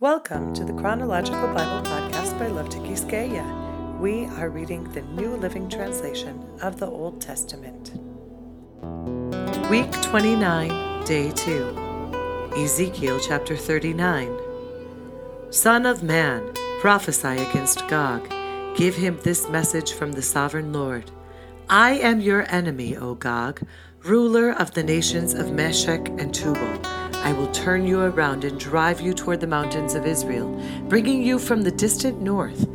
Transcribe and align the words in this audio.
Welcome 0.00 0.52
to 0.54 0.64
the 0.64 0.72
Chronological 0.72 1.46
Bible 1.54 1.88
Podcast 1.88 2.36
by 2.36 2.48
Love 2.48 2.68
Tikiskeya. 2.68 4.00
We 4.00 4.26
are 4.26 4.50
reading 4.50 4.90
the 4.92 5.02
New 5.02 5.36
Living 5.36 5.70
Translation 5.70 6.44
of 6.60 6.80
the 6.80 6.90
Old 6.90 7.20
Testament. 7.20 7.92
Week 9.70 9.90
29, 10.02 11.04
Day 11.04 11.30
2. 11.30 12.52
Ezekiel 12.56 13.20
chapter 13.20 13.56
39. 13.56 14.36
Son 15.50 15.86
of 15.86 16.02
man, 16.02 16.52
prophesy 16.80 17.28
against 17.28 17.86
Gog. 17.86 18.28
Give 18.76 18.96
him 18.96 19.20
this 19.22 19.48
message 19.48 19.92
from 19.92 20.10
the 20.10 20.22
sovereign 20.22 20.72
Lord. 20.72 21.12
I 21.70 21.92
am 21.92 22.20
your 22.20 22.52
enemy, 22.52 22.96
O 22.96 23.14
Gog, 23.14 23.62
ruler 24.02 24.50
of 24.50 24.72
the 24.72 24.82
nations 24.82 25.34
of 25.34 25.52
Meshech 25.52 26.08
and 26.18 26.34
Tubal. 26.34 26.80
I 27.24 27.32
will 27.32 27.50
turn 27.52 27.86
you 27.86 28.02
around 28.02 28.44
and 28.44 28.60
drive 28.60 29.00
you 29.00 29.14
toward 29.14 29.40
the 29.40 29.46
mountains 29.46 29.94
of 29.94 30.04
Israel, 30.04 30.60
bringing 30.88 31.22
you 31.22 31.38
from 31.38 31.62
the 31.62 31.70
distant 31.70 32.20
north. 32.20 32.68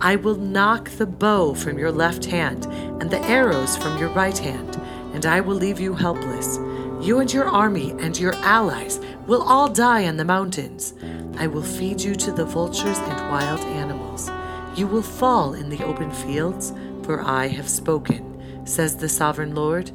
I 0.00 0.14
will 0.14 0.36
knock 0.36 0.90
the 0.90 1.06
bow 1.06 1.54
from 1.54 1.76
your 1.76 1.90
left 1.90 2.24
hand 2.24 2.66
and 3.00 3.10
the 3.10 3.20
arrows 3.22 3.76
from 3.76 3.98
your 3.98 4.10
right 4.10 4.38
hand, 4.38 4.80
and 5.12 5.26
I 5.26 5.40
will 5.40 5.56
leave 5.56 5.80
you 5.80 5.92
helpless. 5.92 6.56
You 7.04 7.18
and 7.18 7.32
your 7.32 7.48
army 7.48 7.90
and 7.98 8.16
your 8.16 8.34
allies 8.36 9.00
will 9.26 9.42
all 9.42 9.68
die 9.68 10.06
on 10.06 10.18
the 10.18 10.24
mountains. 10.24 10.94
I 11.36 11.48
will 11.48 11.64
feed 11.64 12.00
you 12.00 12.14
to 12.14 12.30
the 12.30 12.44
vultures 12.44 12.98
and 12.98 13.30
wild 13.30 13.60
animals. 13.60 14.30
You 14.76 14.86
will 14.86 15.02
fall 15.02 15.54
in 15.54 15.68
the 15.68 15.84
open 15.84 16.12
fields, 16.12 16.72
for 17.02 17.22
I 17.22 17.48
have 17.48 17.68
spoken, 17.68 18.64
says 18.66 18.96
the 18.96 19.08
sovereign 19.08 19.56
Lord. 19.56 19.90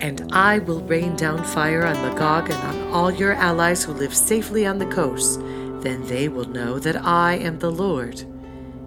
And 0.00 0.32
I 0.32 0.60
will 0.60 0.80
rain 0.80 1.14
down 1.14 1.44
fire 1.44 1.84
on 1.84 1.94
Magog 1.96 2.50
and 2.50 2.62
on 2.62 2.88
all 2.90 3.10
your 3.10 3.34
allies 3.34 3.84
who 3.84 3.92
live 3.92 4.14
safely 4.14 4.66
on 4.66 4.78
the 4.78 4.86
coast. 4.86 5.40
Then 5.82 6.06
they 6.06 6.28
will 6.28 6.46
know 6.46 6.78
that 6.78 7.04
I 7.04 7.34
am 7.34 7.58
the 7.58 7.70
Lord. 7.70 8.20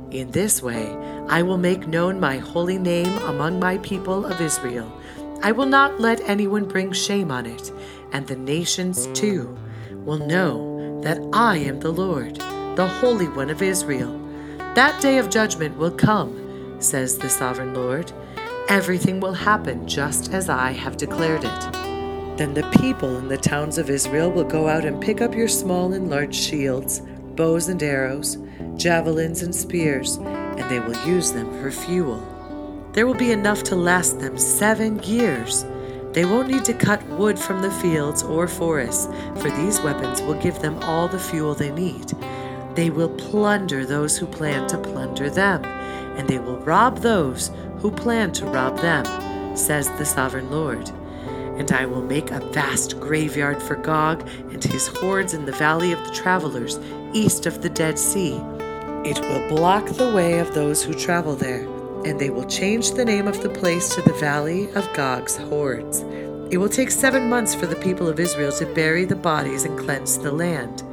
In 0.10 0.32
this 0.32 0.62
way, 0.62 0.96
I 1.28 1.44
will 1.44 1.58
make 1.58 1.88
known 1.88 2.20
my 2.20 2.38
holy 2.38 2.78
name 2.78 3.16
among 3.24 3.60
my 3.60 3.78
people 3.80 4.26
of 4.26 4.42
Israel. 4.42 4.92
I 5.44 5.52
will 5.52 5.66
not 5.66 6.00
let 6.00 6.22
anyone 6.22 6.66
bring 6.66 6.92
shame 6.92 7.32
on 7.32 7.46
it, 7.46 7.72
and 8.12 8.26
the 8.26 8.36
nations 8.36 9.08
too 9.14 9.58
will 9.92 10.18
know 10.18 11.02
that 11.04 11.20
I 11.34 11.58
am 11.58 11.80
the 11.80 11.92
Lord, 11.92 12.36
the 12.76 12.88
Holy 13.02 13.28
One 13.28 13.50
of 13.50 13.62
Israel. 13.62 14.20
That 14.76 15.00
day 15.02 15.18
of 15.18 15.30
judgment 15.30 15.78
will 15.78 15.92
come, 15.92 16.80
says 16.80 17.18
the 17.18 17.30
sovereign 17.30 17.74
Lord 17.74 18.12
Everything 18.70 19.20
will 19.20 19.34
happen 19.34 19.86
just 19.86 20.34
as 20.34 20.48
I 20.48 20.72
have 20.72 20.96
declared 20.96 21.44
it. 21.44 21.74
Then 22.38 22.54
the 22.54 22.70
people 22.80 23.18
in 23.18 23.28
the 23.28 23.38
towns 23.38 23.78
of 23.78 23.90
Israel 23.90 24.32
will 24.32 24.46
go 24.46 24.70
out 24.70 24.86
and 24.86 25.02
pick 25.02 25.20
up 25.20 25.36
your 25.36 25.50
small 25.50 25.92
and 25.92 26.10
large 26.10 26.34
shields, 26.34 27.02
bows 27.36 27.68
and 27.68 27.84
arrows, 27.84 28.38
javelins 28.78 29.42
and 29.44 29.54
spears, 29.54 30.16
and 30.16 30.70
they 30.72 30.80
will 30.80 30.98
use 31.06 31.34
them 31.34 31.52
for 31.62 31.72
fuel. 31.72 32.26
There 32.94 33.06
will 33.06 33.14
be 33.14 33.32
enough 33.32 33.64
to 33.64 33.76
last 33.76 34.20
them 34.20 34.38
seven 34.38 34.98
years. 35.04 35.66
They 36.14 36.24
won't 36.24 36.48
need 36.48 36.64
to 36.66 36.74
cut 36.74 37.06
wood 37.10 37.38
from 37.38 37.62
the 37.62 37.72
fields 37.72 38.24
or 38.24 38.48
forests, 38.48 39.08
for 39.42 39.50
these 39.50 39.82
weapons 39.82 40.22
will 40.22 40.42
give 40.42 40.60
them 40.60 40.80
all 40.84 41.10
the 41.10 41.20
fuel 41.20 41.54
they 41.54 41.72
need. 41.72 42.14
They 42.76 42.90
will 42.90 43.10
plunder 43.10 43.86
those 43.86 44.18
who 44.18 44.26
plan 44.26 44.68
to 44.70 44.78
plunder 44.78 45.30
them, 45.30 45.66
and 46.16 46.28
they 46.28 46.40
will 46.40 46.60
rob 46.60 47.00
those 47.00 47.52
who 47.84 47.92
plan 47.92 48.32
to 48.32 48.46
rob 48.46 48.80
them, 48.80 49.06
says 49.58 49.90
the 49.90 50.06
sovereign 50.06 50.50
Lord. 50.50 50.90
And 51.58 51.70
I 51.74 51.86
will 51.86 52.02
make 52.02 52.32
a 52.32 52.40
vast 52.52 52.98
graveyard 52.98 53.62
for 53.62 53.76
Gog 53.76 54.26
and 54.54 54.64
his 54.64 54.88
hordes 54.88 55.34
in 55.34 55.46
the 55.46 55.52
valley 55.52 55.92
of 55.92 56.02
the 56.06 56.14
travelers, 56.14 56.80
east 57.12 57.46
of 57.46 57.62
the 57.62 57.70
Dead 57.70 58.00
Sea. 58.00 58.36
It 59.04 59.20
will 59.20 59.50
block 59.50 59.86
the 59.86 60.14
way 60.16 60.40
of 60.40 60.54
those 60.54 60.82
who 60.82 60.94
travel 60.94 61.36
there, 61.36 61.68
and 62.06 62.18
they 62.18 62.30
will 62.30 62.46
change 62.46 62.92
the 62.92 63.04
name 63.04 63.28
of 63.28 63.44
the 63.44 63.50
place 63.50 63.94
to 63.96 64.02
the 64.02 64.14
Valley 64.14 64.72
of 64.76 64.94
Gog's 64.94 65.36
Hordes. 65.36 66.06
It 66.52 66.60
will 66.60 66.70
take 66.70 66.90
seven 66.90 67.30
months 67.30 67.54
for 67.54 67.66
the 67.66 67.76
people 67.76 68.08
of 68.08 68.18
Israel 68.18 68.54
to 68.54 68.66
bury 68.74 69.04
the 69.04 69.18
bodies 69.18 69.66
and 69.66 69.78
cleanse 69.78 70.18
the 70.18 70.32
land. 70.32 70.84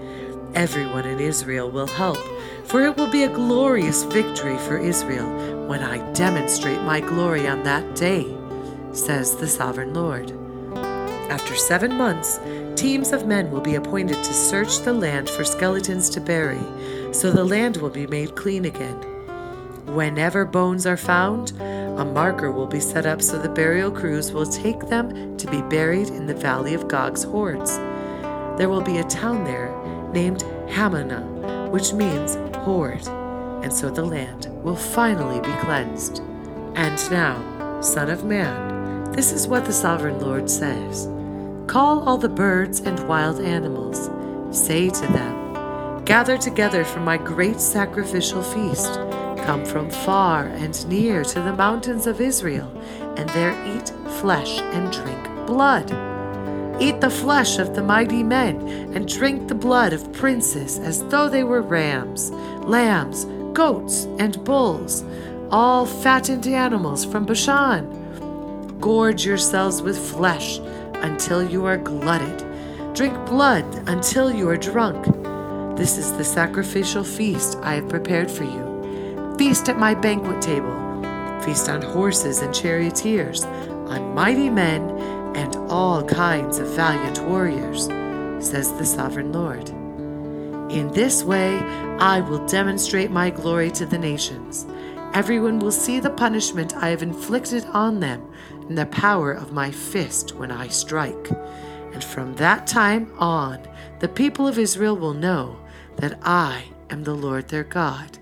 Everyone 0.57 1.07
in 1.07 1.21
Israel 1.21 1.71
will 1.71 1.87
help, 1.87 2.19
for 2.65 2.83
it 2.83 2.97
will 2.97 3.11
be 3.13 3.23
a 3.23 3.33
glorious 3.33 4.03
victory 4.03 4.59
for 4.59 4.77
Israel 4.77 5.60
when 5.71 5.85
I 5.85 5.99
demonstrate 6.15 6.83
my 6.83 6.99
glory 6.99 7.47
on 7.47 7.63
that 7.63 7.95
day, 7.95 8.27
says 8.91 9.37
the 9.37 9.47
sovereign 9.47 9.95
Lord. 9.95 10.33
After 11.31 11.55
seven 11.55 11.97
months, 11.97 12.41
teams 12.75 13.13
of 13.13 13.25
men 13.25 13.53
will 13.53 13.61
be 13.61 13.77
appointed 13.77 14.17
to 14.17 14.35
search 14.35 14.81
the 14.81 14.93
land 14.93 15.31
for 15.31 15.45
skeletons 15.45 16.11
to 16.11 16.21
bury, 16.21 16.59
so 17.13 17.31
the 17.31 17.45
land 17.45 17.77
will 17.77 17.89
be 17.89 18.09
made 18.09 18.35
clean 18.35 18.65
again. 18.65 18.97
Whenever 19.95 20.45
bones 20.45 20.87
are 20.87 20.97
found, 20.97 21.53
a 21.61 22.05
marker 22.05 22.51
will 22.51 22.67
be 22.67 22.81
set 22.81 23.07
up 23.07 23.23
so 23.23 23.39
the 23.39 23.49
burial 23.49 23.93
crews 23.93 24.33
will 24.33 24.47
take 24.47 24.89
them 24.89 25.37
to 25.37 25.49
be 25.53 25.63
buried 25.63 26.09
in 26.09 26.27
the 26.27 26.35
valley 26.35 26.75
of 26.75 26.89
Gog's 26.89 27.23
hordes. 27.23 27.77
There 28.59 28.69
will 28.69 28.83
be 28.83 28.99
a 28.99 29.05
town 29.05 29.45
there 29.45 29.73
named 30.13 30.41
Hamonah, 30.67 31.71
which 31.71 31.93
means 31.93 32.35
horde 32.57 33.09
and 33.63 33.73
so 33.73 33.91
the 33.91 34.05
land 34.05 34.49
will 34.63 34.77
finally 34.77 35.41
be 35.41 35.57
cleansed. 35.61 36.21
And 36.75 37.11
now, 37.11 37.81
Son 37.81 38.11
of 38.11 38.25
Man, 38.25 39.13
this 39.13 39.33
is 39.33 39.49
what 39.49 39.65
the 39.65 39.73
Sovereign 39.73 40.21
Lord 40.21 40.49
says 40.49 41.09
Call 41.67 42.09
all 42.09 42.19
the 42.19 42.29
birds 42.29 42.81
and 42.81 43.07
wild 43.09 43.41
animals. 43.41 44.11
Say 44.51 44.91
to 44.91 45.07
them, 45.09 46.05
Gather 46.05 46.37
together 46.37 46.85
for 46.85 47.01
my 47.01 47.17
great 47.17 47.61
sacrificial 47.61 48.43
feast. 48.43 48.95
Come 49.45 49.65
from 49.65 49.91
far 49.91 50.47
and 50.47 50.89
near 50.89 51.23
to 51.23 51.41
the 51.41 51.53
mountains 51.53 52.07
of 52.07 52.21
Israel, 52.21 52.69
and 53.17 53.29
there 53.31 53.55
eat 53.67 53.91
flesh 54.21 54.59
and 54.61 54.93
drink 54.93 55.47
blood. 55.47 55.91
Eat 56.81 57.01
the 57.01 57.11
flesh 57.11 57.59
of 57.59 57.75
the 57.75 57.83
mighty 57.83 58.23
men, 58.23 58.57
and 58.95 59.07
drink 59.07 59.49
the 59.49 59.55
blood 59.55 59.93
of 59.93 60.13
princes 60.13 60.79
as 60.79 61.05
though 61.05 61.29
they 61.29 61.45
were 61.45 61.63
rams, 61.63 62.31
lambs, 62.65 63.25
goats 63.53 64.05
and 64.19 64.43
bulls, 64.45 65.05
all 65.51 65.87
fattened 65.87 66.47
animals 66.47 67.05
from 67.05 67.27
Bashan. 67.27 68.79
Gorge 68.81 69.27
yourselves 69.27 69.83
with 69.83 69.99
flesh 69.99 70.59
until 71.03 71.43
you 71.49 71.67
are 71.67 71.77
glutted. 71.77 72.47
Drink 72.95 73.15
blood 73.27 73.65
until 73.89 74.33
you 74.33 74.49
are 74.49 74.57
drunk. 74.57 75.05
This 75.77 75.97
is 75.97 76.13
the 76.13 76.25
sacrificial 76.25 77.05
feast 77.05 77.59
I 77.63 77.75
have 77.75 77.89
prepared 77.89 78.31
for 78.31 78.45
you. 78.45 79.35
Feast 79.39 79.69
at 79.69 79.79
my 79.79 79.95
banquet 79.95 80.43
table. 80.43 80.77
Feast 81.43 81.69
on 81.69 81.81
horses 81.81 82.41
and 82.41 82.55
charioteers, 82.55 83.45
on 83.45 84.15
mighty 84.15 84.51
men 84.51 84.91
and 85.35 85.57
all 85.71 86.05
kinds 86.05 86.59
of 86.59 86.69
valiant 86.69 87.19
warriors, 87.21 87.87
says 88.47 88.73
the 88.75 88.85
sovereign 88.85 89.33
Lord. 89.33 89.80
In 90.71 90.93
this 90.93 91.25
way, 91.25 91.59
I 91.99 92.21
will 92.21 92.47
demonstrate 92.47 93.11
my 93.11 93.31
glory 93.31 93.73
to 93.73 93.85
the 93.85 93.99
nations. 93.99 94.67
Everyone 95.13 95.59
will 95.59 95.73
see 95.73 95.99
the 95.99 96.11
punishment 96.11 96.77
I 96.77 96.91
have 96.91 97.03
inflicted 97.03 97.65
on 97.73 97.99
them 97.99 98.23
and 98.69 98.79
the 98.79 98.87
power 98.87 99.33
of 99.33 99.53
my 99.53 99.73
fist 99.73 100.37
when 100.37 100.53
I 100.53 100.69
strike. 100.69 101.29
And 101.93 102.05
from 102.05 102.37
that 102.37 102.69
time 102.69 103.13
on, 103.19 103.67
the 103.99 104.07
people 104.07 104.47
of 104.47 104.61
Israel 104.61 104.97
will 104.97 105.13
know 105.13 105.59
that 105.97 106.21
I 106.23 106.67
am 106.89 107.03
the 107.03 107.17
Lord 107.17 107.49
their 107.49 107.65
God. 107.65 108.19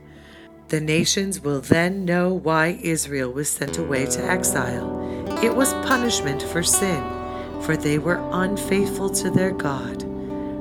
The 0.69 0.81
nations 0.81 1.41
will 1.41 1.61
then 1.61 2.07
know 2.07 2.33
why 2.33 2.79
Israel 2.83 3.31
was 3.31 3.51
sent 3.51 3.77
away 3.77 4.07
to 4.07 4.25
exile. 4.25 5.37
It 5.45 5.55
was 5.55 5.75
punishment 5.87 6.43
for 6.43 6.63
sin, 6.63 7.03
for 7.61 7.77
they 7.77 7.99
were 7.99 8.27
unfaithful 8.33 9.11
to 9.11 9.31
their 9.31 9.51
God. 9.51 10.01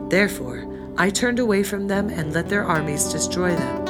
Therefore, 0.09 0.66
I 1.00 1.12
turned 1.12 1.38
away 1.38 1.62
from 1.62 1.88
them 1.88 2.09
and 2.09 2.34
let 2.34 2.50
their 2.50 2.63
armies 2.63 3.12
destroy 3.12 3.56
them. 3.56 3.86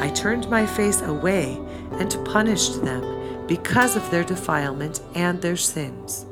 I 0.00 0.10
turned 0.10 0.48
my 0.48 0.64
face 0.64 1.00
away 1.02 1.60
and 1.98 2.24
punished 2.24 2.84
them 2.84 3.46
because 3.48 3.96
of 3.96 4.08
their 4.10 4.22
defilement 4.22 5.00
and 5.16 5.42
their 5.42 5.56
sins. 5.56 6.24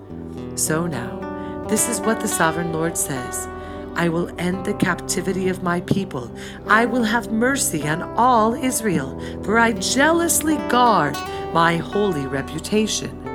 So 0.55 0.87
now, 0.87 1.67
this 1.69 1.89
is 1.89 2.01
what 2.01 2.21
the 2.21 2.29
sovereign 2.29 2.73
Lord 2.73 2.97
says 2.97 3.49
I 3.97 4.09
will 4.09 4.31
end 4.41 4.65
the 4.65 4.75
captivity 4.75 5.49
of 5.49 5.65
my 5.65 5.81
people. 5.81 6.33
I 6.69 6.87
will 6.87 7.03
have 7.03 7.33
mercy 7.33 7.87
on 7.89 8.03
all 8.17 8.55
Israel, 8.55 9.21
for 9.43 9.59
I 9.59 9.73
jealously 9.73 10.57
guard 10.69 11.15
my 11.53 11.77
holy 11.77 12.27
reputation. 12.27 13.30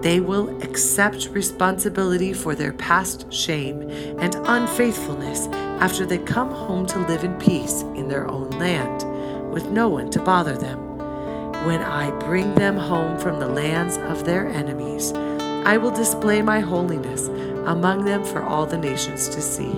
They 0.00 0.20
will 0.20 0.62
accept 0.62 1.30
responsibility 1.30 2.32
for 2.32 2.54
their 2.54 2.72
past 2.72 3.32
shame 3.32 3.82
and 4.20 4.36
unfaithfulness 4.36 5.48
after 5.80 6.06
they 6.06 6.18
come 6.18 6.50
home 6.50 6.86
to 6.86 6.98
live 7.06 7.24
in 7.24 7.36
peace 7.38 7.82
in 7.96 8.08
their 8.08 8.28
own 8.28 8.50
land, 8.50 9.04
with 9.52 9.66
no 9.70 9.88
one 9.88 10.10
to 10.10 10.20
bother 10.20 10.56
them. 10.56 10.78
When 11.66 11.82
I 11.82 12.12
bring 12.20 12.54
them 12.54 12.76
home 12.76 13.18
from 13.18 13.40
the 13.40 13.48
lands 13.48 13.96
of 13.96 14.24
their 14.24 14.46
enemies, 14.46 15.12
I 15.66 15.76
will 15.76 15.90
display 15.90 16.42
my 16.42 16.60
holiness 16.60 17.26
among 17.66 18.04
them 18.04 18.24
for 18.24 18.42
all 18.42 18.66
the 18.66 18.78
nations 18.78 19.28
to 19.30 19.42
see. 19.42 19.72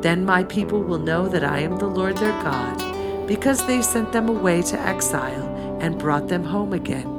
Then 0.00 0.24
my 0.24 0.44
people 0.44 0.82
will 0.82 0.98
know 0.98 1.28
that 1.28 1.44
I 1.44 1.60
am 1.60 1.76
the 1.76 1.86
Lord 1.86 2.16
their 2.16 2.32
God, 2.42 3.28
because 3.28 3.64
they 3.66 3.82
sent 3.82 4.12
them 4.12 4.28
away 4.28 4.62
to 4.62 4.80
exile 4.80 5.78
and 5.80 5.98
brought 5.98 6.28
them 6.28 6.44
home 6.44 6.72
again. 6.72 7.11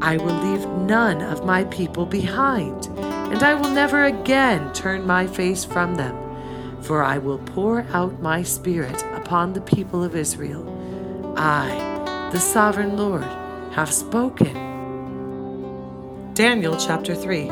I 0.00 0.16
will 0.18 0.34
leave 0.34 0.66
none 0.68 1.22
of 1.22 1.44
my 1.44 1.64
people 1.64 2.06
behind, 2.06 2.86
and 2.98 3.42
I 3.42 3.54
will 3.54 3.70
never 3.70 4.04
again 4.04 4.72
turn 4.72 5.06
my 5.06 5.26
face 5.26 5.64
from 5.64 5.94
them, 5.94 6.16
for 6.82 7.02
I 7.02 7.18
will 7.18 7.38
pour 7.38 7.80
out 7.92 8.20
my 8.20 8.42
Spirit 8.42 9.02
upon 9.14 9.52
the 9.52 9.60
people 9.60 10.04
of 10.04 10.14
Israel. 10.14 10.64
I, 11.36 12.28
the 12.32 12.40
sovereign 12.40 12.96
Lord, 12.96 13.24
have 13.72 13.92
spoken. 13.92 14.54
Daniel 16.34 16.76
chapter 16.76 17.14
3 17.14 17.50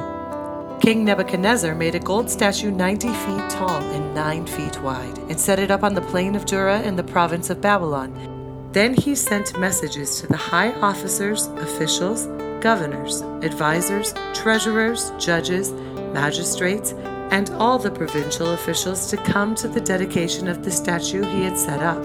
King 0.80 1.04
Nebuchadnezzar 1.04 1.74
made 1.74 1.94
a 1.94 1.98
gold 1.98 2.28
statue 2.28 2.70
90 2.70 3.08
feet 3.08 3.50
tall 3.50 3.70
and 3.70 4.14
9 4.14 4.46
feet 4.46 4.82
wide, 4.82 5.18
and 5.30 5.40
set 5.40 5.58
it 5.58 5.70
up 5.70 5.82
on 5.82 5.94
the 5.94 6.02
plain 6.02 6.34
of 6.34 6.44
Dura 6.44 6.82
in 6.82 6.96
the 6.96 7.02
province 7.02 7.48
of 7.48 7.60
Babylon. 7.62 8.33
Then 8.74 8.92
he 8.92 9.14
sent 9.14 9.56
messages 9.56 10.20
to 10.20 10.26
the 10.26 10.36
high 10.36 10.72
officers, 10.80 11.46
officials, 11.58 12.26
governors, 12.60 13.22
advisers, 13.44 14.12
treasurers, 14.34 15.12
judges, 15.16 15.70
magistrates, 16.12 16.90
and 17.30 17.50
all 17.50 17.78
the 17.78 17.92
provincial 17.92 18.50
officials 18.50 19.08
to 19.10 19.16
come 19.16 19.54
to 19.54 19.68
the 19.68 19.80
dedication 19.80 20.48
of 20.48 20.64
the 20.64 20.72
statue 20.72 21.22
he 21.22 21.44
had 21.44 21.56
set 21.56 21.84
up. 21.84 22.02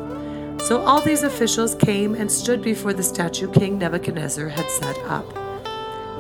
So 0.62 0.80
all 0.82 1.02
these 1.02 1.24
officials 1.24 1.74
came 1.74 2.14
and 2.14 2.32
stood 2.32 2.62
before 2.62 2.94
the 2.94 3.02
statue 3.02 3.52
King 3.52 3.80
Nebuchadnezzar 3.80 4.50
had 4.50 4.70
set 4.70 5.00
up. 5.06 5.26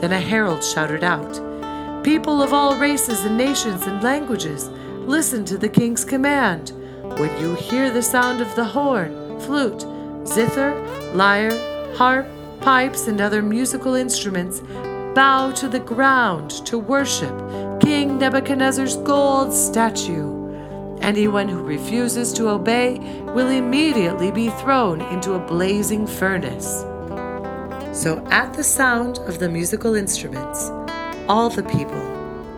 Then 0.01 0.13
a 0.13 0.19
herald 0.19 0.63
shouted 0.63 1.03
out, 1.03 2.03
People 2.03 2.41
of 2.41 2.53
all 2.53 2.75
races 2.79 3.23
and 3.23 3.37
nations 3.37 3.85
and 3.85 4.01
languages, 4.01 4.67
listen 5.05 5.45
to 5.45 5.59
the 5.59 5.69
king's 5.69 6.03
command. 6.03 6.71
When 7.19 7.39
you 7.39 7.53
hear 7.53 7.91
the 7.91 8.01
sound 8.01 8.41
of 8.41 8.55
the 8.55 8.65
horn, 8.65 9.39
flute, 9.41 9.85
zither, 10.29 10.75
lyre, 11.13 11.57
harp, 11.95 12.27
pipes, 12.61 13.07
and 13.07 13.19
other 13.19 13.41
musical 13.41 13.95
instruments, 13.95 14.61
bow 15.15 15.51
to 15.51 15.67
the 15.67 15.79
ground 15.79 16.51
to 16.65 16.77
worship 16.77 17.33
King 17.81 18.19
Nebuchadnezzar's 18.19 18.97
gold 18.97 19.53
statue. 19.53 20.37
Anyone 21.01 21.47
who 21.47 21.63
refuses 21.63 22.31
to 22.33 22.49
obey 22.49 22.99
will 23.33 23.47
immediately 23.47 24.31
be 24.31 24.49
thrown 24.49 25.01
into 25.13 25.33
a 25.33 25.39
blazing 25.39 26.05
furnace. 26.05 26.81
So, 27.91 28.25
at 28.29 28.53
the 28.53 28.63
sound 28.63 29.17
of 29.19 29.39
the 29.39 29.49
musical 29.49 29.95
instruments, 29.95 30.69
all 31.27 31.49
the 31.49 31.63
people, 31.63 32.01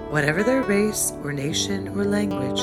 whatever 0.09 0.43
their 0.43 0.63
race 0.63 1.13
or 1.23 1.31
nation 1.31 1.87
or 1.89 2.03
language, 2.03 2.59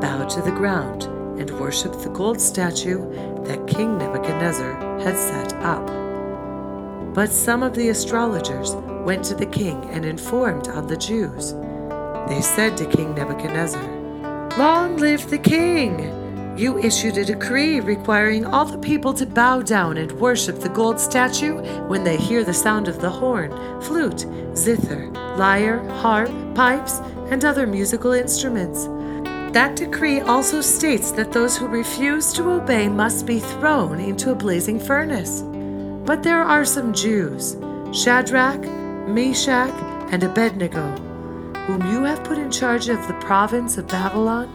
bowed 0.00 0.30
to 0.30 0.42
the 0.42 0.52
ground 0.52 1.08
and 1.38 1.50
worshiped 1.58 2.00
the 2.02 2.10
gold 2.10 2.40
statue 2.40 2.98
that 3.44 3.66
King 3.66 3.98
Nebuchadnezzar 3.98 5.00
had 5.00 5.16
set 5.16 5.52
up. 5.62 5.86
But 7.14 7.30
some 7.30 7.62
of 7.62 7.74
the 7.74 7.90
astrologers 7.90 8.74
went 9.04 9.24
to 9.26 9.34
the 9.34 9.46
king 9.46 9.84
and 9.90 10.04
informed 10.04 10.68
on 10.68 10.86
the 10.86 10.96
Jews. 10.96 11.52
They 12.28 12.40
said 12.40 12.76
to 12.78 12.86
King 12.86 13.14
Nebuchadnezzar, 13.14 13.82
Long 14.58 14.96
live 14.96 15.30
the 15.30 15.38
king! 15.38 16.24
You 16.56 16.78
issued 16.78 17.18
a 17.18 17.24
decree 17.24 17.80
requiring 17.80 18.46
all 18.46 18.64
the 18.64 18.78
people 18.78 19.12
to 19.14 19.26
bow 19.26 19.62
down 19.62 19.96
and 19.96 20.12
worship 20.12 20.60
the 20.60 20.68
gold 20.68 21.00
statue 21.00 21.60
when 21.88 22.04
they 22.04 22.16
hear 22.16 22.44
the 22.44 22.54
sound 22.54 22.86
of 22.86 23.00
the 23.00 23.10
horn, 23.10 23.50
flute, 23.82 24.24
zither, 24.54 25.10
lyre, 25.36 25.80
harp, 25.94 26.30
pipes, 26.54 27.00
and 27.30 27.44
other 27.44 27.66
musical 27.66 28.12
instruments. 28.12 28.86
That 29.54 29.76
decree 29.76 30.20
also 30.20 30.60
states 30.60 31.12
that 31.12 31.32
those 31.32 31.56
who 31.56 31.66
refuse 31.68 32.32
to 32.34 32.50
obey 32.50 32.88
must 32.88 33.24
be 33.24 33.38
thrown 33.38 34.00
into 34.00 34.32
a 34.32 34.34
blazing 34.34 34.78
furnace. 34.78 35.42
But 36.04 36.22
there 36.22 36.42
are 36.42 36.64
some 36.64 36.92
Jews, 36.92 37.56
Shadrach, 37.92 38.60
Meshach, 39.08 39.72
and 40.12 40.22
Abednego, 40.22 40.84
whom 41.66 41.80
you 41.90 42.02
have 42.04 42.24
put 42.24 42.36
in 42.36 42.50
charge 42.50 42.88
of 42.88 43.06
the 43.06 43.14
province 43.20 43.78
of 43.78 43.88
Babylon 43.88 44.50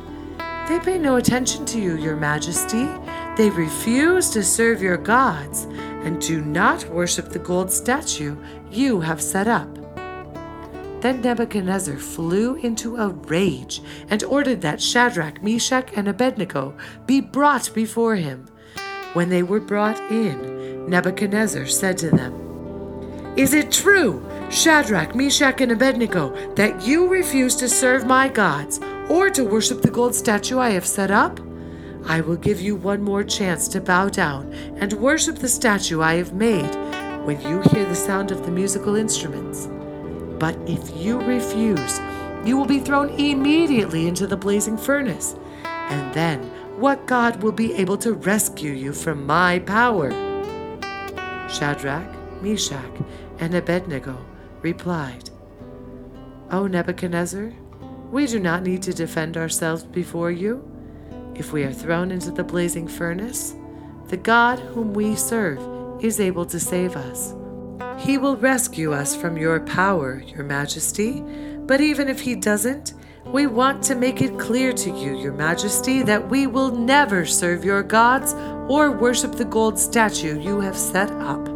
they 0.70 0.80
pay 0.80 1.00
no 1.00 1.16
attention 1.16 1.66
to 1.66 1.82
you, 1.82 1.98
your 1.98 2.16
majesty. 2.16 2.88
They 3.36 3.50
refuse 3.50 4.30
to 4.30 4.44
serve 4.44 4.84
your 4.84 4.98
gods 4.98 5.64
and 6.04 6.22
do 6.22 6.42
not 6.42 6.88
worship 6.90 7.30
the 7.30 7.40
gold 7.40 7.72
statue 7.72 8.38
you 8.70 9.00
have 9.00 9.20
set 9.20 9.48
up. 9.48 9.79
Then 11.02 11.22
Nebuchadnezzar 11.22 11.98
flew 11.98 12.56
into 12.56 12.98
a 12.98 13.10
rage 13.10 13.82
and 14.10 14.22
ordered 14.24 14.62
that 14.62 14.82
Shadrach, 14.82 15.42
Meshach, 15.42 15.92
and 15.96 16.08
Abednego 16.08 16.76
be 17.06 17.22
brought 17.22 17.74
before 17.74 18.16
him. 18.16 18.48
When 19.14 19.30
they 19.30 19.42
were 19.42 19.62
brought 19.62 20.00
in, 20.12 20.90
Nebuchadnezzar 20.90 21.68
said 21.68 21.98
to 22.00 22.12
them, 22.12 23.34
Is 23.38 23.54
it 23.54 23.72
true, 23.72 24.26
Shadrach, 24.50 25.16
Meshach, 25.16 25.62
and 25.62 25.72
Abednego, 25.72 26.36
that 26.56 26.86
you 26.86 27.08
refuse 27.08 27.56
to 27.58 27.70
serve 27.70 28.06
my 28.06 28.28
gods 28.28 28.80
or 29.10 29.30
to 29.30 29.46
worship 29.46 29.82
the 29.82 29.92
gold 29.92 30.14
statue 30.14 30.60
I 30.60 30.72
have 30.72 30.86
set 30.86 31.12
up? 31.12 31.40
I 32.06 32.22
will 32.22 32.38
give 32.38 32.60
you 32.60 32.76
one 32.76 33.02
more 33.02 33.24
chance 33.24 33.68
to 33.70 33.82
bow 33.82 34.10
down 34.10 34.54
and 34.78 34.92
worship 34.94 35.38
the 35.38 35.48
statue 35.48 36.02
I 36.02 36.16
have 36.16 36.34
made 36.34 36.76
when 37.26 37.42
you 37.42 37.62
hear 37.72 37.86
the 37.86 37.96
sound 37.96 38.32
of 38.32 38.46
the 38.46 38.52
musical 38.52 38.96
instruments. 38.96 39.70
But 40.40 40.58
if 40.66 40.96
you 40.96 41.20
refuse, 41.20 42.00
you 42.46 42.58
will 42.58 42.66
be 42.66 42.80
thrown 42.80 43.10
immediately 43.10 44.08
into 44.08 44.26
the 44.26 44.38
blazing 44.38 44.78
furnace. 44.78 45.36
And 45.66 46.14
then, 46.14 46.42
what 46.80 47.06
God 47.06 47.44
will 47.44 47.52
be 47.52 47.74
able 47.74 47.98
to 47.98 48.14
rescue 48.14 48.72
you 48.72 48.94
from 48.94 49.26
my 49.26 49.60
power? 49.60 50.12
Shadrach, 51.50 52.42
Meshach, 52.42 53.02
and 53.40 53.54
Abednego 53.54 54.18
replied, 54.62 55.30
O 56.52 56.68
Nebuchadnezzar, 56.68 57.52
we 58.12 58.26
do 58.26 58.40
not 58.40 58.64
need 58.64 58.82
to 58.84 58.94
defend 58.94 59.36
ourselves 59.36 59.84
before 59.84 60.32
you. 60.32 60.64
If 61.36 61.52
we 61.52 61.64
are 61.64 61.74
thrown 61.74 62.12
into 62.12 62.32
the 62.32 62.44
blazing 62.44 62.88
furnace, 62.88 63.56
the 64.08 64.18
God 64.18 64.60
whom 64.60 64.94
we 64.94 65.16
serve 65.16 65.60
is 66.04 66.20
able 66.20 66.46
to 66.46 66.60
save 66.60 66.96
us. 66.96 67.34
He 68.00 68.18
will 68.18 68.38
rescue 68.38 68.94
us 68.94 69.16
from 69.16 69.38
your 69.38 69.60
power, 69.60 70.24
your 70.26 70.44
majesty. 70.44 71.22
But 71.68 71.82
even 71.82 72.08
if 72.08 72.22
he 72.22 72.34
doesn't, 72.34 72.94
we 73.26 73.46
want 73.46 73.84
to 73.84 73.96
make 73.96 74.22
it 74.22 74.40
clear 74.40 74.74
to 74.74 74.90
you, 74.90 75.20
your 75.20 75.34
majesty, 75.34 76.02
that 76.04 76.30
we 76.30 76.48
will 76.48 76.72
never 76.72 77.26
serve 77.26 77.64
your 77.64 77.84
gods 77.84 78.34
or 78.68 78.90
worship 78.90 79.34
the 79.34 79.46
gold 79.46 79.78
statue 79.78 80.40
you 80.40 80.62
have 80.62 80.78
set 80.78 81.12
up. 81.12 81.48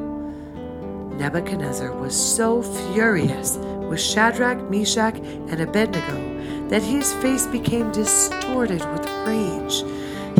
Nebuchadnezzar 1.17 1.91
was 1.93 2.13
so 2.13 2.62
furious 2.62 3.57
with 3.57 4.01
Shadrach, 4.01 4.69
Meshach, 4.69 5.15
and 5.15 5.62
Abednego 5.62 6.67
that 6.67 6.83
his 6.83 7.13
face 7.13 7.47
became 7.47 7.91
distorted 7.91 8.83
with 8.91 9.09
rage. 9.25 9.83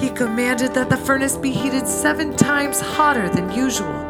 He 0.02 0.10
commanded 0.10 0.74
that 0.74 0.90
the 0.90 0.98
furnace 0.98 1.38
be 1.38 1.52
heated 1.52 1.88
seven 1.88 2.36
times 2.36 2.82
hotter 2.82 3.30
than 3.30 3.52
usual. 3.52 4.03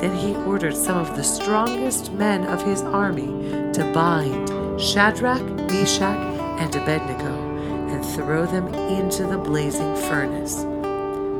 Then 0.00 0.16
he 0.16 0.34
ordered 0.34 0.76
some 0.76 0.96
of 0.96 1.16
the 1.16 1.22
strongest 1.22 2.12
men 2.12 2.46
of 2.46 2.62
his 2.62 2.82
army 2.82 3.26
to 3.72 3.90
bind 3.92 4.80
Shadrach, 4.80 5.42
Meshach, 5.42 6.18
and 6.58 6.74
Abednego 6.74 7.50
and 7.88 8.04
throw 8.04 8.46
them 8.46 8.72
into 8.74 9.26
the 9.26 9.36
blazing 9.36 9.94
furnace. 9.96 10.56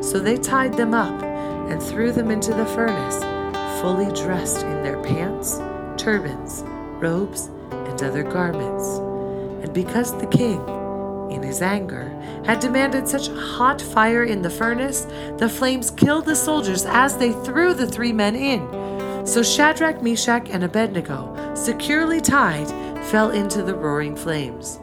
So 0.07 0.19
they 0.19 0.37
tied 0.37 0.75
them 0.75 0.93
up 0.93 1.23
and 1.23 1.83
threw 1.83 2.13
them 2.13 2.31
into 2.31 2.53
the 2.53 2.67
furnace, 2.67 3.19
fully 3.81 4.13
dressed 4.13 4.63
in 4.63 4.83
their 4.83 5.03
pants, 5.03 5.59
turbans, 5.97 6.63
robes, 7.03 7.47
and 7.71 8.03
other 8.03 8.23
garments. 8.23 8.99
And 9.65 9.73
because 9.73 10.17
the 10.19 10.27
king, 10.27 10.61
in 11.31 11.43
his 11.43 11.63
anger, 11.63 12.09
had 12.45 12.61
demanded 12.61 13.07
such 13.09 13.29
hot 13.29 13.81
fire 13.81 14.25
in 14.25 14.43
the 14.43 14.51
furnace, 14.51 15.07
the 15.39 15.49
flames 15.49 15.91
killed 15.91 16.27
the 16.27 16.37
soldiers 16.37 16.85
as 16.87 17.17
they 17.17 17.33
threw 17.33 17.75
the 17.75 17.87
three 17.87 18.13
men 18.13 18.35
in. 18.35 19.27
So 19.27 19.43
Shadrach, 19.43 20.03
Meshach, 20.03 20.49
and 20.51 20.65
Abednego, 20.65 21.55
securely 21.55 22.21
tied, 22.21 22.69
fell 23.07 23.31
into 23.31 23.63
the 23.63 23.75
roaring 23.75 24.17
flames. 24.17 24.81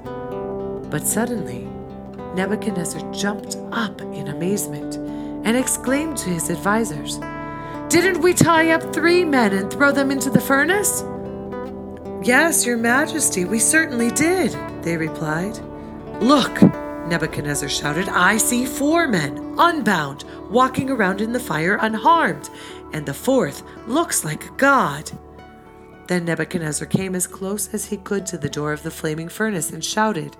But 0.89 1.05
suddenly, 1.05 1.67
Nebuchadnezzar 2.35 3.11
jumped 3.11 3.57
up 3.71 3.99
in 4.01 4.27
amazement 4.27 4.95
and 5.45 5.57
exclaimed 5.57 6.17
to 6.17 6.29
his 6.29 6.49
advisers, 6.49 7.17
Didn't 7.89 8.21
we 8.21 8.33
tie 8.33 8.71
up 8.71 8.93
three 8.93 9.25
men 9.25 9.53
and 9.53 9.71
throw 9.71 9.91
them 9.91 10.11
into 10.11 10.29
the 10.29 10.41
furnace? 10.41 11.03
Yes, 12.23 12.65
Your 12.65 12.77
Majesty, 12.77 13.45
we 13.45 13.59
certainly 13.59 14.11
did, 14.11 14.51
they 14.83 14.97
replied. 14.97 15.57
Look, 16.21 16.61
Nebuchadnezzar 17.07 17.69
shouted, 17.69 18.09
I 18.09 18.37
see 18.37 18.65
four 18.65 19.07
men, 19.07 19.55
unbound, 19.57 20.25
walking 20.49 20.89
around 20.89 21.21
in 21.21 21.31
the 21.31 21.39
fire 21.39 21.77
unharmed, 21.79 22.49
and 22.91 23.05
the 23.05 23.13
fourth 23.13 23.63
looks 23.87 24.25
like 24.25 24.45
a 24.45 24.51
god. 24.57 25.11
Then 26.07 26.25
Nebuchadnezzar 26.25 26.87
came 26.87 27.13
as 27.13 27.27
close 27.27 27.73
as 27.73 27.85
he 27.85 27.97
could 27.97 28.25
to 28.27 28.37
the 28.37 28.49
door 28.49 28.73
of 28.73 28.81
the 28.81 28.91
flaming 28.91 29.29
furnace 29.29 29.71
and 29.71 29.83
shouted, 29.85 30.35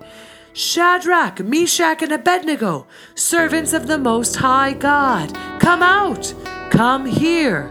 Shadrach, 0.52 1.40
Meshach, 1.40 2.02
and 2.02 2.10
Abednego, 2.10 2.86
servants 3.14 3.72
of 3.72 3.86
the 3.86 3.98
Most 3.98 4.36
High 4.36 4.72
God, 4.72 5.32
come 5.60 5.82
out, 5.82 6.34
come 6.70 7.06
here. 7.06 7.70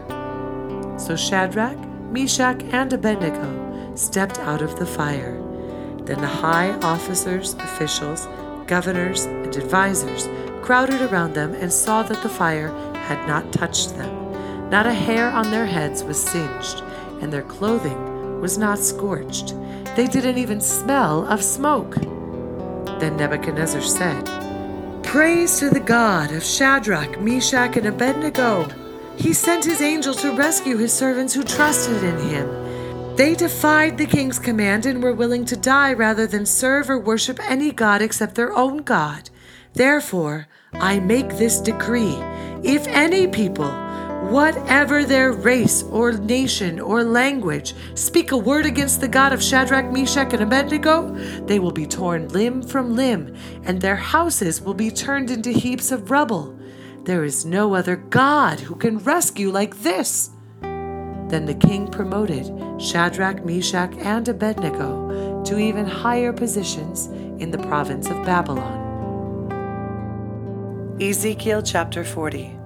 So 0.97 1.15
Shadrach, 1.17 1.77
Meshach, 2.11 2.63
and 2.71 2.93
Abednego 2.93 3.95
stepped 3.95 4.39
out 4.39 4.61
of 4.61 4.79
the 4.79 4.85
fire. 4.85 5.46
Then 6.07 6.21
the 6.21 6.27
high 6.27 6.71
officers, 6.79 7.53
officials, 7.55 8.27
governors, 8.65 9.25
and 9.25 9.55
advisers 9.55 10.29
crowded 10.61 11.01
around 11.01 11.33
them 11.33 11.53
and 11.53 11.71
saw 11.71 12.01
that 12.03 12.23
the 12.23 12.29
fire 12.29 12.69
had 12.95 13.27
not 13.27 13.51
touched 13.51 13.97
them. 13.97 14.69
Not 14.69 14.87
a 14.87 14.93
hair 14.93 15.29
on 15.29 15.51
their 15.51 15.65
heads 15.65 16.05
was 16.05 16.21
singed, 16.21 16.81
and 17.21 17.31
their 17.31 17.43
clothing 17.43 18.39
was 18.39 18.57
not 18.57 18.79
scorched. 18.79 19.53
They 19.97 20.07
didn't 20.07 20.37
even 20.37 20.61
smell 20.61 21.27
of 21.27 21.43
smoke. 21.43 21.95
Then 22.99 23.17
Nebuchadnezzar 23.17 23.81
said, 23.81 24.25
Praise 25.03 25.59
to 25.59 25.69
the 25.69 25.79
God 25.79 26.31
of 26.31 26.43
Shadrach, 26.43 27.19
Meshach, 27.19 27.75
and 27.75 27.87
Abednego. 27.87 28.67
He 29.17 29.33
sent 29.33 29.65
his 29.65 29.81
angel 29.81 30.13
to 30.15 30.35
rescue 30.35 30.77
his 30.77 30.93
servants 30.93 31.33
who 31.33 31.43
trusted 31.43 32.03
in 32.03 32.17
him. 32.19 32.66
They 33.17 33.33
defied 33.33 33.97
the 33.97 34.05
king's 34.05 34.37
command 34.37 34.85
and 34.85 35.01
were 35.01 35.11
willing 35.11 35.43
to 35.45 35.57
die 35.57 35.91
rather 35.91 36.27
than 36.27 36.45
serve 36.45 36.87
or 36.87 36.99
worship 36.99 37.39
any 37.49 37.71
god 37.71 37.99
except 37.99 38.35
their 38.35 38.55
own 38.55 38.83
God. 38.83 39.31
Therefore, 39.73 40.47
I 40.73 40.99
make 40.99 41.29
this 41.29 41.59
decree 41.59 42.15
if 42.63 42.85
any 42.85 43.25
people, 43.25 43.71
whatever 44.29 45.03
their 45.03 45.31
race 45.31 45.81
or 45.81 46.11
nation 46.11 46.79
or 46.79 47.03
language, 47.03 47.73
speak 47.95 48.33
a 48.33 48.37
word 48.37 48.67
against 48.67 49.01
the 49.01 49.07
God 49.07 49.33
of 49.33 49.41
Shadrach, 49.41 49.91
Meshach, 49.91 50.33
and 50.33 50.43
Abednego, 50.43 51.09
they 51.47 51.57
will 51.57 51.71
be 51.71 51.87
torn 51.87 52.27
limb 52.27 52.61
from 52.61 52.95
limb, 52.95 53.35
and 53.63 53.81
their 53.81 53.95
houses 53.95 54.61
will 54.61 54.75
be 54.75 54.91
turned 54.91 55.31
into 55.31 55.49
heaps 55.49 55.91
of 55.91 56.11
rubble. 56.11 56.55
There 57.05 57.23
is 57.23 57.47
no 57.47 57.73
other 57.73 57.95
God 57.95 58.59
who 58.59 58.75
can 58.75 58.99
rescue 58.99 59.49
like 59.49 59.81
this. 59.81 60.29
Then 61.29 61.45
the 61.45 61.55
king 61.55 61.87
promoted 61.87 62.51
Shadrach, 62.81 63.43
Meshach, 63.45 63.93
and 63.97 64.27
Abednego 64.27 65.43
to 65.43 65.59
even 65.59 65.85
higher 65.85 66.31
positions 66.31 67.07
in 67.41 67.51
the 67.51 67.57
province 67.57 68.09
of 68.09 68.25
Babylon. 68.25 68.85
Ezekiel 71.01 71.61
chapter 71.61 72.03
40. 72.03 72.57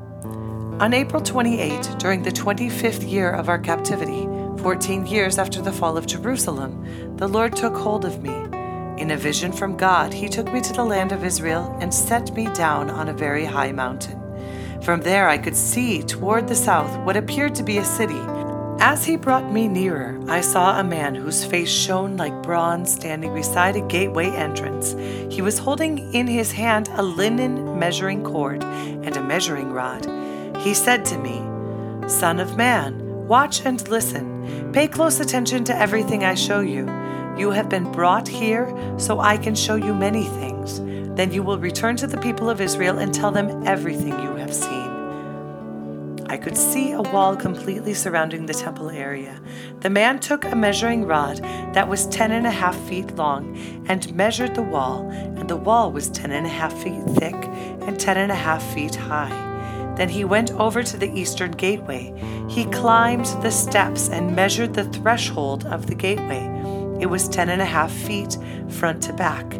On 0.79 0.93
April 0.93 1.21
28, 1.21 1.95
during 1.97 2.23
the 2.23 2.31
25th 2.31 3.09
year 3.09 3.31
of 3.31 3.49
our 3.49 3.59
captivity, 3.59 4.27
14 4.61 5.05
years 5.07 5.37
after 5.37 5.61
the 5.61 5.71
fall 5.71 5.97
of 5.97 6.05
Jerusalem, 6.05 7.17
the 7.17 7.27
Lord 7.27 7.55
took 7.55 7.75
hold 7.75 8.05
of 8.05 8.21
me. 8.21 8.33
In 9.01 9.11
a 9.11 9.17
vision 9.17 9.51
from 9.51 9.75
God, 9.75 10.13
he 10.13 10.29
took 10.29 10.51
me 10.53 10.61
to 10.61 10.73
the 10.73 10.83
land 10.83 11.11
of 11.11 11.23
Israel 11.23 11.75
and 11.81 11.93
set 11.93 12.33
me 12.35 12.45
down 12.53 12.89
on 12.89 13.09
a 13.09 13.13
very 13.13 13.45
high 13.45 13.71
mountain. 13.71 14.19
From 14.81 15.01
there, 15.01 15.29
I 15.29 15.37
could 15.37 15.55
see 15.55 16.03
toward 16.03 16.47
the 16.47 16.55
south 16.55 16.95
what 17.05 17.17
appeared 17.17 17.55
to 17.55 17.63
be 17.63 17.77
a 17.77 17.85
city 17.85 18.21
as 18.81 19.05
he 19.05 19.15
brought 19.15 19.51
me 19.51 19.67
nearer, 19.67 20.19
I 20.27 20.41
saw 20.41 20.79
a 20.79 20.83
man 20.83 21.13
whose 21.13 21.45
face 21.45 21.69
shone 21.69 22.17
like 22.17 22.41
bronze 22.41 22.91
standing 22.91 23.31
beside 23.31 23.75
a 23.75 23.87
gateway 23.87 24.25
entrance. 24.25 24.95
He 25.31 25.43
was 25.43 25.59
holding 25.59 26.11
in 26.15 26.25
his 26.25 26.51
hand 26.51 26.89
a 26.93 27.03
linen 27.03 27.77
measuring 27.77 28.23
cord 28.23 28.63
and 28.63 29.15
a 29.15 29.23
measuring 29.23 29.71
rod. 29.71 30.07
He 30.57 30.73
said 30.73 31.05
to 31.05 31.17
me, 31.19 32.09
Son 32.09 32.39
of 32.39 32.57
man, 32.57 33.27
watch 33.27 33.63
and 33.65 33.87
listen. 33.87 34.71
Pay 34.73 34.87
close 34.87 35.19
attention 35.19 35.63
to 35.65 35.77
everything 35.77 36.23
I 36.23 36.33
show 36.33 36.61
you. 36.61 36.89
You 37.37 37.51
have 37.51 37.69
been 37.69 37.91
brought 37.91 38.27
here 38.27 38.67
so 38.97 39.19
I 39.19 39.37
can 39.37 39.53
show 39.53 39.75
you 39.75 39.93
many 39.93 40.23
things. 40.23 40.81
Then 41.15 41.31
you 41.31 41.43
will 41.43 41.59
return 41.59 41.97
to 41.97 42.07
the 42.07 42.17
people 42.17 42.49
of 42.49 42.59
Israel 42.59 42.97
and 42.97 43.13
tell 43.13 43.29
them 43.29 43.63
everything 43.67 44.19
you 44.19 44.35
have 44.37 44.55
seen. 44.55 44.90
I 46.31 46.37
could 46.37 46.55
see 46.55 46.93
a 46.93 47.01
wall 47.01 47.35
completely 47.35 47.93
surrounding 47.93 48.45
the 48.45 48.53
temple 48.53 48.89
area. 48.89 49.37
The 49.81 49.89
man 49.89 50.17
took 50.17 50.45
a 50.45 50.55
measuring 50.55 51.03
rod 51.03 51.39
that 51.73 51.89
was 51.89 52.07
ten 52.07 52.31
and 52.31 52.47
a 52.47 52.49
half 52.49 52.77
feet 52.87 53.17
long 53.17 53.57
and 53.89 54.15
measured 54.15 54.55
the 54.55 54.61
wall, 54.61 55.09
and 55.09 55.49
the 55.49 55.57
wall 55.57 55.91
was 55.91 56.09
ten 56.09 56.31
and 56.31 56.45
a 56.45 56.49
half 56.49 56.71
feet 56.71 57.03
thick 57.17 57.35
and 57.35 57.99
ten 57.99 58.15
and 58.15 58.31
a 58.31 58.35
half 58.35 58.63
feet 58.73 58.95
high. 58.95 59.93
Then 59.97 60.07
he 60.07 60.23
went 60.23 60.51
over 60.51 60.83
to 60.83 60.95
the 60.95 61.11
eastern 61.11 61.51
gateway. 61.51 62.13
He 62.47 62.63
climbed 62.63 63.25
the 63.43 63.51
steps 63.51 64.07
and 64.07 64.33
measured 64.33 64.73
the 64.73 64.85
threshold 64.85 65.65
of 65.65 65.87
the 65.87 65.95
gateway. 65.95 66.45
It 67.01 67.07
was 67.07 67.27
ten 67.27 67.49
and 67.49 67.61
a 67.61 67.65
half 67.65 67.91
feet 67.91 68.37
front 68.69 69.03
to 69.03 69.11
back. 69.11 69.59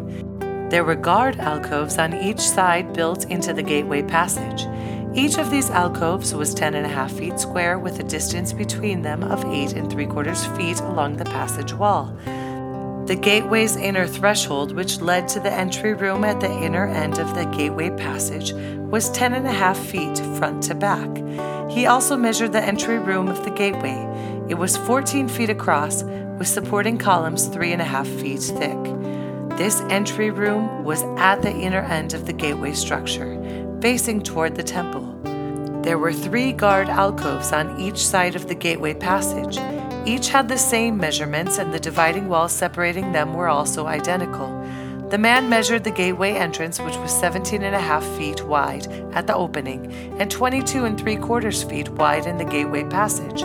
There 0.70 0.84
were 0.84 0.94
guard 0.94 1.38
alcoves 1.38 1.98
on 1.98 2.14
each 2.14 2.40
side 2.40 2.94
built 2.94 3.26
into 3.26 3.52
the 3.52 3.62
gateway 3.62 4.00
passage. 4.00 4.66
Each 5.14 5.36
of 5.36 5.50
these 5.50 5.68
alcoves 5.68 6.34
was 6.34 6.54
ten 6.54 6.74
and 6.74 6.86
a 6.86 6.88
half 6.88 7.12
feet 7.12 7.38
square 7.38 7.78
with 7.78 8.00
a 8.00 8.02
distance 8.02 8.54
between 8.54 9.02
them 9.02 9.22
of 9.22 9.44
eight 9.52 9.74
and 9.74 9.92
three 9.92 10.06
quarters 10.06 10.46
feet 10.56 10.80
along 10.80 11.16
the 11.18 11.26
passage 11.26 11.74
wall. 11.74 12.16
The 13.06 13.18
gateway's 13.20 13.76
inner 13.76 14.06
threshold, 14.06 14.72
which 14.72 15.02
led 15.02 15.28
to 15.28 15.40
the 15.40 15.52
entry 15.52 15.92
room 15.92 16.24
at 16.24 16.40
the 16.40 16.50
inner 16.50 16.86
end 16.86 17.18
of 17.18 17.34
the 17.34 17.44
gateway 17.44 17.90
passage, 17.90 18.54
was 18.54 19.10
ten 19.10 19.34
and 19.34 19.46
a 19.46 19.52
half 19.52 19.78
feet 19.78 20.16
front 20.38 20.62
to 20.64 20.74
back. 20.74 21.10
He 21.70 21.84
also 21.84 22.16
measured 22.16 22.52
the 22.52 22.64
entry 22.64 22.98
room 22.98 23.28
of 23.28 23.44
the 23.44 23.50
gateway. 23.50 24.08
It 24.48 24.54
was 24.54 24.78
14 24.78 25.28
feet 25.28 25.50
across, 25.50 26.04
with 26.38 26.48
supporting 26.48 26.96
columns 26.96 27.48
three 27.48 27.72
and 27.72 27.82
a 27.82 27.84
half 27.84 28.08
feet 28.08 28.40
thick. 28.40 28.78
This 29.58 29.82
entry 29.90 30.30
room 30.30 30.84
was 30.84 31.02
at 31.18 31.42
the 31.42 31.52
inner 31.52 31.82
end 31.82 32.14
of 32.14 32.24
the 32.24 32.32
gateway 32.32 32.72
structure 32.72 33.61
facing 33.82 34.22
toward 34.22 34.54
the 34.54 34.62
temple. 34.62 35.02
There 35.82 35.98
were 35.98 36.12
three 36.12 36.52
guard 36.52 36.88
alcoves 36.88 37.50
on 37.52 37.80
each 37.80 37.98
side 37.98 38.36
of 38.36 38.46
the 38.46 38.54
gateway 38.54 38.94
passage. 38.94 39.58
Each 40.06 40.28
had 40.28 40.48
the 40.48 40.56
same 40.56 40.96
measurements, 40.96 41.58
and 41.58 41.74
the 41.74 41.80
dividing 41.80 42.28
walls 42.28 42.52
separating 42.52 43.10
them 43.10 43.34
were 43.34 43.48
also 43.48 43.88
identical. 43.88 44.48
The 45.10 45.18
man 45.18 45.48
measured 45.48 45.82
the 45.82 45.90
gateway 45.90 46.34
entrance, 46.34 46.78
which 46.78 46.96
was 46.96 47.12
17 47.12 47.64
and 47.64 47.74
a 47.74 47.80
half 47.80 48.06
feet 48.16 48.44
wide 48.44 48.86
at 49.14 49.26
the 49.26 49.34
opening 49.34 49.92
and 50.20 50.30
22 50.30 50.84
and 50.84 50.98
three 50.98 51.16
quarters 51.16 51.64
feet 51.64 51.88
wide 51.88 52.26
in 52.26 52.38
the 52.38 52.44
gateway 52.44 52.84
passage. 52.84 53.42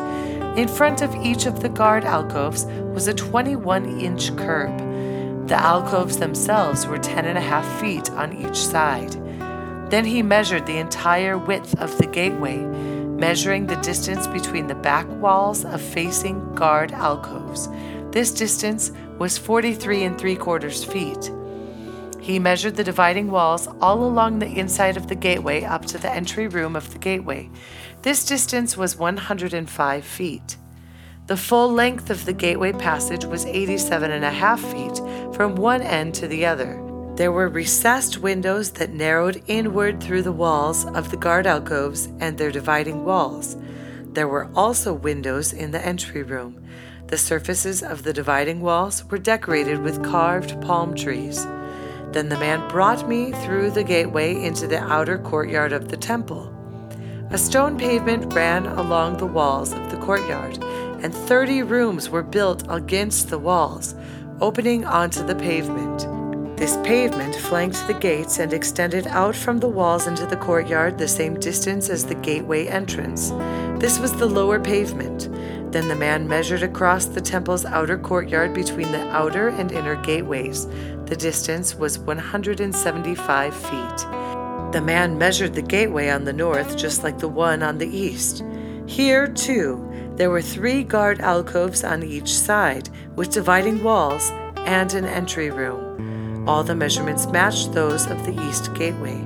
In 0.55 0.67
front 0.67 1.01
of 1.01 1.15
each 1.15 1.47
of 1.47 1.61
the 1.61 1.69
guard 1.69 2.05
alcoves 2.05 2.65
was 2.93 3.07
a 3.07 3.13
21 3.13 3.99
inch 3.99 4.35
curb. 4.37 4.77
The 5.47 5.55
alcoves 5.55 6.19
themselves 6.19 6.85
were 6.85 6.99
10 6.99 7.25
and 7.25 7.39
a 7.39 7.41
half 7.41 7.81
feet 7.81 8.11
on 8.11 8.33
each 8.33 8.57
side. 8.57 9.15
Then 9.89 10.05
he 10.05 10.21
measured 10.21 10.65
the 10.65 10.77
entire 10.77 11.37
width 11.37 11.79
of 11.79 11.97
the 11.97 12.07
gateway, 12.07 12.57
measuring 12.57 13.67
the 13.67 13.77
distance 13.77 14.27
between 14.27 14.67
the 14.67 14.75
back 14.75 15.07
walls 15.21 15.63
of 15.63 15.81
facing 15.81 16.53
guard 16.55 16.91
alcoves. 16.91 17.69
This 18.11 18.33
distance 18.33 18.91
was 19.17 19.37
43 19.37 20.03
and 20.03 20.17
3 20.17 20.35
quarters 20.35 20.83
feet. 20.83 21.31
He 22.19 22.39
measured 22.39 22.75
the 22.75 22.83
dividing 22.83 23.31
walls 23.31 23.69
all 23.79 24.03
along 24.03 24.39
the 24.39 24.47
inside 24.59 24.97
of 24.97 25.07
the 25.07 25.15
gateway 25.15 25.63
up 25.63 25.85
to 25.85 25.97
the 25.97 26.11
entry 26.11 26.47
room 26.47 26.75
of 26.75 26.91
the 26.91 26.99
gateway. 26.99 27.49
This 28.01 28.25
distance 28.25 28.75
was 28.75 28.97
105 28.97 30.05
feet. 30.05 30.57
The 31.27 31.37
full 31.37 31.71
length 31.71 32.09
of 32.09 32.25
the 32.25 32.33
gateway 32.33 32.73
passage 32.73 33.25
was 33.25 33.45
87 33.45 34.11
and 34.11 34.25
a 34.25 34.31
half 34.31 34.61
feet 34.61 34.97
from 35.33 35.55
one 35.55 35.81
end 35.81 36.13
to 36.15 36.27
the 36.27 36.45
other. 36.45 36.86
There 37.17 37.31
were 37.31 37.49
recessed 37.49 38.19
windows 38.19 38.69
that 38.73 38.93
narrowed 38.93 39.41
inward 39.47 40.03
through 40.03 40.21
the 40.21 40.31
walls 40.31 40.85
of 40.85 41.09
the 41.09 41.17
guard 41.17 41.47
alcoves 41.47 42.09
and 42.19 42.37
their 42.37 42.51
dividing 42.51 43.05
walls. 43.05 43.57
There 44.13 44.27
were 44.27 44.47
also 44.53 44.93
windows 44.93 45.51
in 45.51 45.71
the 45.71 45.83
entry 45.83 46.21
room. 46.21 46.63
The 47.07 47.17
surfaces 47.17 47.81
of 47.81 48.03
the 48.03 48.13
dividing 48.13 48.61
walls 48.61 49.03
were 49.05 49.17
decorated 49.17 49.81
with 49.81 50.03
carved 50.03 50.61
palm 50.61 50.93
trees. 50.93 51.43
Then 52.11 52.29
the 52.29 52.37
man 52.37 52.69
brought 52.69 53.09
me 53.09 53.31
through 53.31 53.71
the 53.71 53.83
gateway 53.83 54.35
into 54.35 54.67
the 54.67 54.83
outer 54.83 55.17
courtyard 55.17 55.73
of 55.73 55.89
the 55.89 55.97
temple. 55.97 56.53
A 57.31 57.37
stone 57.39 57.79
pavement 57.79 58.31
ran 58.35 58.67
along 58.67 59.17
the 59.17 59.25
walls 59.25 59.73
of 59.73 59.89
the 59.89 59.97
courtyard, 59.97 60.59
and 61.01 61.11
thirty 61.15 61.63
rooms 61.63 62.11
were 62.11 62.21
built 62.21 62.63
against 62.69 63.29
the 63.29 63.39
walls, 63.39 63.95
opening 64.39 64.85
onto 64.85 65.25
the 65.25 65.35
pavement. 65.35 66.16
This 66.57 66.75
pavement 66.77 67.35
flanked 67.35 67.85
the 67.85 67.93
gates 67.93 68.39
and 68.39 68.51
extended 68.51 69.05
out 69.05 69.35
from 69.35 69.59
the 69.59 69.69
walls 69.69 70.07
into 70.07 70.25
the 70.25 70.37
courtyard 70.37 70.97
the 70.97 71.07
same 71.07 71.39
distance 71.39 71.87
as 71.87 72.03
the 72.03 72.15
gateway 72.15 72.65
entrance. 72.65 73.29
This 73.79 73.99
was 73.99 74.11
the 74.13 74.25
lower 74.25 74.59
pavement. 74.59 75.29
Then 75.71 75.87
the 75.87 75.95
man 75.95 76.27
measured 76.27 76.63
across 76.63 77.05
the 77.05 77.21
temple's 77.21 77.63
outer 77.63 77.99
courtyard 77.99 78.55
between 78.55 78.91
the 78.91 79.07
outer 79.11 79.49
and 79.49 79.71
inner 79.71 80.01
gateways. 80.01 80.65
The 81.05 81.15
distance 81.15 81.75
was 81.75 81.99
175 81.99 83.55
feet. 83.55 83.97
The 84.71 84.81
man 84.83 85.15
measured 85.15 85.53
the 85.53 85.61
gateway 85.61 86.09
on 86.09 86.23
the 86.23 86.33
north 86.33 86.75
just 86.75 87.03
like 87.03 87.19
the 87.19 87.27
one 87.29 87.61
on 87.61 87.77
the 87.77 87.87
east. 87.87 88.43
Here, 88.87 89.27
too, 89.27 89.87
there 90.15 90.31
were 90.31 90.41
three 90.41 90.83
guard 90.83 91.19
alcoves 91.21 91.83
on 91.83 92.01
each 92.01 92.33
side, 92.33 92.89
with 93.15 93.29
dividing 93.29 93.83
walls 93.83 94.31
and 94.65 94.91
an 94.95 95.05
entry 95.05 95.51
room. 95.51 95.86
All 96.47 96.63
the 96.63 96.75
measurements 96.75 97.27
matched 97.27 97.73
those 97.73 98.07
of 98.07 98.25
the 98.25 98.41
east 98.47 98.73
gateway. 98.73 99.17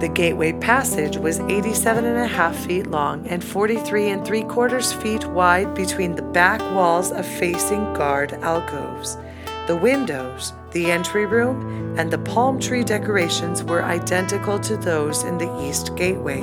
The 0.00 0.10
gateway 0.12 0.52
passage 0.52 1.16
was 1.16 1.38
87 1.38 2.04
and 2.04 2.18
a 2.18 2.26
half 2.26 2.56
feet 2.66 2.88
long 2.88 3.26
and 3.28 3.42
43 3.42 4.08
and 4.08 4.26
three 4.26 4.42
quarters 4.42 4.92
feet 4.92 5.24
wide 5.26 5.74
between 5.74 6.16
the 6.16 6.22
back 6.22 6.60
walls 6.74 7.12
of 7.12 7.24
facing 7.24 7.94
guard 7.94 8.32
alcoves. 8.42 9.16
The 9.68 9.76
windows, 9.76 10.52
the 10.72 10.90
entry 10.90 11.24
room, 11.24 11.96
and 11.98 12.10
the 12.10 12.18
palm 12.18 12.60
tree 12.60 12.84
decorations 12.84 13.62
were 13.64 13.84
identical 13.84 14.58
to 14.60 14.76
those 14.76 15.22
in 15.22 15.38
the 15.38 15.60
east 15.62 15.96
gateway. 15.96 16.40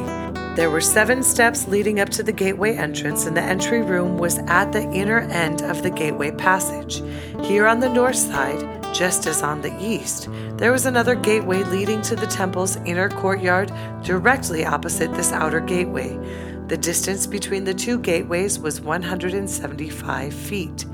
There 0.55 0.69
were 0.69 0.81
seven 0.81 1.21
steps 1.21 1.67
leading 1.67 1.99
up 1.99 2.09
to 2.09 2.23
the 2.23 2.31
gateway 2.31 2.75
entrance, 2.75 3.25
and 3.25 3.35
the 3.35 3.41
entry 3.41 3.81
room 3.81 4.17
was 4.17 4.39
at 4.47 4.71
the 4.71 4.83
inner 4.91 5.19
end 5.19 5.61
of 5.63 5.83
the 5.83 5.89
gateway 5.89 6.31
passage. 6.31 7.03
Here 7.41 7.67
on 7.67 7.79
the 7.79 7.89
north 7.89 8.15
side, 8.15 8.82
just 8.93 9.25
as 9.25 9.41
on 9.41 9.61
the 9.61 9.75
east, 9.83 10.29
there 10.57 10.71
was 10.71 10.85
another 10.85 11.15
gateway 11.15 11.63
leading 11.63 12.01
to 12.03 12.15
the 12.15 12.27
temple's 12.27 12.75
inner 12.77 13.09
courtyard 13.09 13.73
directly 14.03 14.63
opposite 14.65 15.11
this 15.15 15.31
outer 15.31 15.59
gateway. 15.59 16.15
The 16.67 16.77
distance 16.77 17.25
between 17.25 17.63
the 17.63 17.73
two 17.73 17.97
gateways 17.97 18.59
was 18.59 18.79
175 18.79 20.33
feet. 20.33 20.85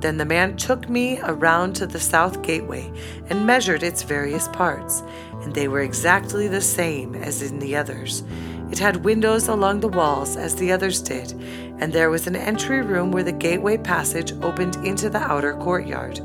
Then 0.00 0.16
the 0.16 0.24
man 0.24 0.56
took 0.56 0.88
me 0.88 1.20
around 1.20 1.74
to 1.74 1.86
the 1.86 2.00
south 2.00 2.42
gateway 2.42 2.90
and 3.28 3.46
measured 3.46 3.82
its 3.82 4.02
various 4.02 4.48
parts, 4.48 5.02
and 5.42 5.54
they 5.54 5.68
were 5.68 5.82
exactly 5.82 6.48
the 6.48 6.60
same 6.60 7.14
as 7.14 7.42
in 7.42 7.58
the 7.58 7.76
others. 7.76 8.22
It 8.70 8.78
had 8.78 9.04
windows 9.04 9.48
along 9.48 9.80
the 9.80 9.88
walls 9.88 10.36
as 10.36 10.56
the 10.56 10.72
others 10.72 11.02
did, 11.02 11.32
and 11.78 11.92
there 11.92 12.10
was 12.10 12.26
an 12.26 12.36
entry 12.36 12.80
room 12.80 13.12
where 13.12 13.22
the 13.22 13.32
gateway 13.32 13.76
passage 13.76 14.32
opened 14.42 14.76
into 14.76 15.10
the 15.10 15.20
outer 15.20 15.54
courtyard. 15.54 16.20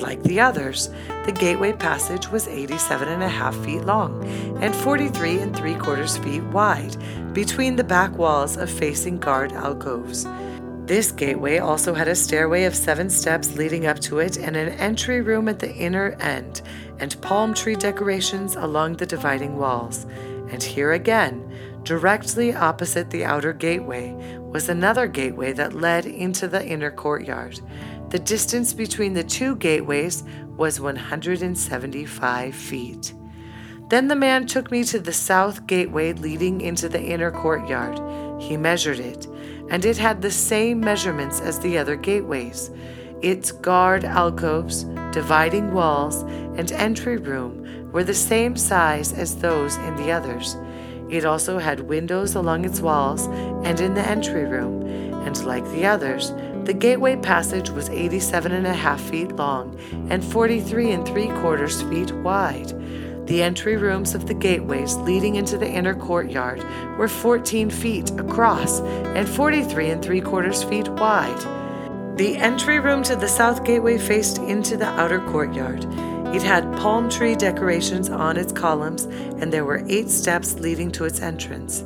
Like 0.00 0.22
the 0.22 0.40
others, 0.40 0.90
the 1.24 1.32
gateway 1.32 1.72
passage 1.72 2.28
was 2.28 2.48
87 2.48 3.08
and 3.08 3.22
a 3.22 3.28
half 3.28 3.56
feet 3.64 3.84
long 3.84 4.24
and 4.60 4.74
43 4.74 5.38
and 5.38 5.56
three 5.56 5.74
quarters 5.74 6.16
feet 6.18 6.42
wide 6.44 6.96
between 7.34 7.76
the 7.76 7.84
back 7.84 8.16
walls 8.16 8.56
of 8.56 8.70
facing 8.70 9.18
guard 9.18 9.52
alcoves. 9.52 10.26
This 10.84 11.12
gateway 11.12 11.58
also 11.58 11.94
had 11.94 12.08
a 12.08 12.14
stairway 12.14 12.64
of 12.64 12.74
seven 12.74 13.08
steps 13.08 13.54
leading 13.56 13.86
up 13.86 14.00
to 14.00 14.18
it 14.18 14.36
and 14.36 14.56
an 14.56 14.70
entry 14.80 15.20
room 15.20 15.48
at 15.48 15.60
the 15.60 15.72
inner 15.72 16.16
end 16.20 16.62
and 16.98 17.20
palm 17.22 17.54
tree 17.54 17.76
decorations 17.76 18.56
along 18.56 18.96
the 18.96 19.06
dividing 19.06 19.56
walls. 19.56 20.06
And 20.50 20.62
here 20.62 20.92
again, 20.92 21.50
directly 21.84 22.54
opposite 22.54 23.10
the 23.10 23.24
outer 23.24 23.52
gateway, 23.52 24.12
was 24.38 24.68
another 24.68 25.06
gateway 25.06 25.52
that 25.52 25.72
led 25.72 26.04
into 26.04 26.46
the 26.46 26.64
inner 26.64 26.90
courtyard. 26.90 27.60
The 28.12 28.18
distance 28.18 28.74
between 28.74 29.14
the 29.14 29.24
two 29.24 29.56
gateways 29.56 30.22
was 30.58 30.78
175 30.78 32.54
feet. 32.54 33.14
Then 33.88 34.08
the 34.08 34.14
man 34.14 34.46
took 34.46 34.70
me 34.70 34.84
to 34.84 34.98
the 34.98 35.14
south 35.14 35.66
gateway 35.66 36.12
leading 36.12 36.60
into 36.60 36.90
the 36.90 37.00
inner 37.00 37.30
courtyard. 37.30 37.98
He 38.38 38.58
measured 38.58 38.98
it, 38.98 39.26
and 39.70 39.82
it 39.86 39.96
had 39.96 40.20
the 40.20 40.30
same 40.30 40.78
measurements 40.78 41.40
as 41.40 41.58
the 41.60 41.78
other 41.78 41.96
gateways. 41.96 42.70
Its 43.22 43.50
guard 43.50 44.04
alcoves, 44.04 44.84
dividing 45.12 45.72
walls, 45.72 46.20
and 46.58 46.70
entry 46.72 47.16
room 47.16 47.90
were 47.92 48.04
the 48.04 48.12
same 48.12 48.58
size 48.58 49.14
as 49.14 49.36
those 49.36 49.76
in 49.76 49.96
the 49.96 50.12
others. 50.12 50.58
It 51.08 51.24
also 51.24 51.58
had 51.58 51.80
windows 51.80 52.34
along 52.34 52.66
its 52.66 52.82
walls 52.82 53.26
and 53.66 53.80
in 53.80 53.94
the 53.94 54.06
entry 54.06 54.44
room, 54.44 54.82
and 55.26 55.46
like 55.46 55.64
the 55.70 55.86
others, 55.86 56.34
the 56.64 56.74
gateway 56.74 57.16
passage 57.16 57.70
was 57.70 57.88
87 57.88 58.52
and 58.52 58.66
a 58.66 58.72
half 58.72 59.00
feet 59.00 59.32
long 59.32 59.76
and 60.10 60.24
43 60.24 60.92
and 60.92 61.06
three 61.06 61.26
quarters 61.26 61.82
feet 61.82 62.12
wide. 62.12 62.72
The 63.26 63.42
entry 63.42 63.76
rooms 63.76 64.14
of 64.14 64.26
the 64.26 64.34
gateways 64.34 64.96
leading 64.96 65.36
into 65.36 65.58
the 65.58 65.68
inner 65.68 65.94
courtyard 65.94 66.62
were 66.98 67.08
14 67.08 67.70
feet 67.70 68.10
across 68.12 68.80
and 68.80 69.28
43 69.28 69.90
and 69.90 70.04
three 70.04 70.20
quarters 70.20 70.62
feet 70.62 70.88
wide. 70.88 71.40
The 72.16 72.36
entry 72.36 72.78
room 72.78 73.02
to 73.04 73.16
the 73.16 73.28
south 73.28 73.64
gateway 73.64 73.98
faced 73.98 74.38
into 74.38 74.76
the 74.76 74.86
outer 74.86 75.20
courtyard. 75.20 75.84
It 76.34 76.42
had 76.42 76.76
palm 76.76 77.08
tree 77.08 77.34
decorations 77.34 78.08
on 78.08 78.36
its 78.36 78.52
columns, 78.52 79.04
and 79.04 79.52
there 79.52 79.64
were 79.64 79.84
eight 79.88 80.10
steps 80.10 80.54
leading 80.54 80.90
to 80.92 81.04
its 81.04 81.20
entrance. 81.20 81.84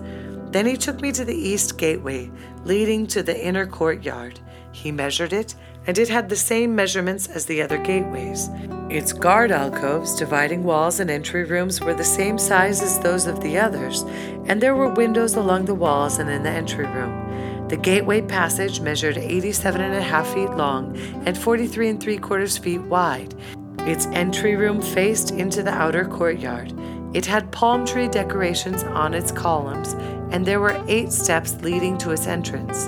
Then 0.51 0.67
he 0.67 0.77
took 0.77 1.01
me 1.01 1.13
to 1.13 1.25
the 1.25 1.35
east 1.35 1.79
gateway, 1.79 2.31
leading 2.65 3.07
to 3.09 3.23
the 3.23 3.39
inner 3.39 3.67
courtyard. 3.67 4.41
He 4.73 4.93
measured 4.93 5.33
it, 5.33 5.55
and 5.87 5.99
it 5.99 6.09
had 6.09 6.29
the 6.29 6.37
same 6.37 6.75
measurements 6.75 7.29
as 7.29 7.47
the 7.47 7.63
other 7.63 7.79
gateways. 7.79 8.49
Its 8.91 9.13
guard 9.13 9.51
alcoves, 9.51 10.17
dividing 10.17 10.65
walls, 10.65 11.01
and 11.01 11.11
entry 11.11 11.45
rooms 11.45 11.81
were 11.81 11.95
the 11.95 12.05
same 12.05 12.39
size 12.39 12.83
as 12.83 12.99
those 13.01 13.27
of 13.27 13.41
the 13.41 13.59
others, 13.59 14.03
and 14.47 14.61
there 14.61 14.75
were 14.75 14.89
windows 14.89 15.35
along 15.35 15.65
the 15.65 15.75
walls 15.75 16.19
and 16.19 16.31
in 16.31 16.43
the 16.43 16.51
entry 16.51 16.87
room. 16.87 17.69
The 17.69 17.77
gateway 17.77 18.21
passage 18.21 18.81
measured 18.81 19.19
87 19.19 19.81
and 19.81 19.95
a 19.95 20.01
half 20.01 20.33
feet 20.33 20.51
long 20.51 20.97
and 21.27 21.37
43 21.37 21.89
and 21.89 22.01
three 22.01 22.17
quarters 22.17 22.57
feet 22.57 22.81
wide. 22.83 23.35
Its 23.81 24.07
entry 24.07 24.55
room 24.55 24.81
faced 24.81 25.33
into 25.33 25.65
the 25.65 25.73
outer 25.73 26.05
courtyard. 26.05 26.73
It 27.13 27.27
had 27.27 27.51
palm 27.51 27.85
tree 27.85 28.09
decorations 28.09 28.85
on 28.85 29.15
its 29.15 29.33
columns, 29.33 29.95
and 30.31 30.47
there 30.47 30.61
were 30.61 30.83
eight 30.89 31.13
steps 31.13 31.55
leading 31.63 31.99
to 31.99 32.11
its 32.11 32.27
entrance. 32.27 32.87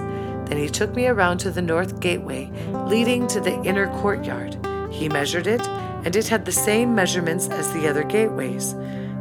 Then 0.49 0.59
he 0.59 0.69
took 0.69 0.95
me 0.95 1.07
around 1.07 1.39
to 1.39 1.51
the 1.51 1.63
north 1.63 2.01
gateway, 2.01 2.51
leading 2.87 3.27
to 3.29 3.41
the 3.41 3.63
inner 3.63 3.89
courtyard. 4.01 4.57
He 4.91 5.09
measured 5.09 5.47
it, 5.47 5.61
and 6.05 6.15
it 6.17 6.29
had 6.29 6.45
the 6.45 6.53
same 6.53 6.95
measurements 6.95 7.49
as 7.49 7.73
the 7.73 7.89
other 7.89 8.05
gateways. 8.05 8.75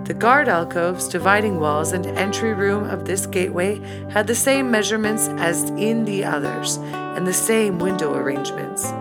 The 0.06 0.14
guard 0.14 0.48
alcoves, 0.48 1.10
dividing 1.10 1.60
walls, 1.60 1.92
and 1.92 2.06
entry 2.06 2.54
room 2.54 2.86
of 2.86 3.04
this 3.04 3.26
gateway 3.26 3.80
had 4.10 4.26
the 4.26 4.36
same 4.36 4.72
measurements 4.72 5.28
as 5.38 5.70
in 5.72 6.06
the 6.06 6.24
others, 6.24 6.78
and 6.78 7.28
the 7.28 7.34
same 7.34 7.78
window 7.78 8.16
arrangements. 8.16 8.94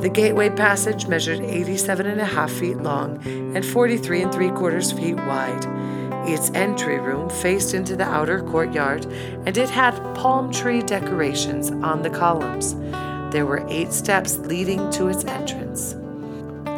The 0.00 0.10
gateway 0.10 0.50
passage 0.50 1.06
measured 1.06 1.40
87 1.40 2.06
and 2.06 2.20
a 2.20 2.24
half 2.24 2.50
feet 2.50 2.78
long 2.78 3.22
and 3.24 3.64
43 3.64 4.22
and 4.22 4.32
three 4.32 4.50
quarters 4.50 4.92
feet 4.92 5.16
wide. 5.16 5.64
Its 6.26 6.50
entry 6.54 6.98
room 6.98 7.28
faced 7.28 7.74
into 7.74 7.96
the 7.96 8.04
outer 8.04 8.42
courtyard, 8.42 9.04
and 9.46 9.56
it 9.56 9.68
had 9.68 9.94
palm 10.14 10.50
tree 10.50 10.80
decorations 10.80 11.70
on 11.70 12.02
the 12.02 12.10
columns. 12.10 12.74
There 13.32 13.46
were 13.46 13.66
eight 13.68 13.92
steps 13.92 14.38
leading 14.38 14.90
to 14.92 15.08
its 15.08 15.24
entrance. 15.24 15.94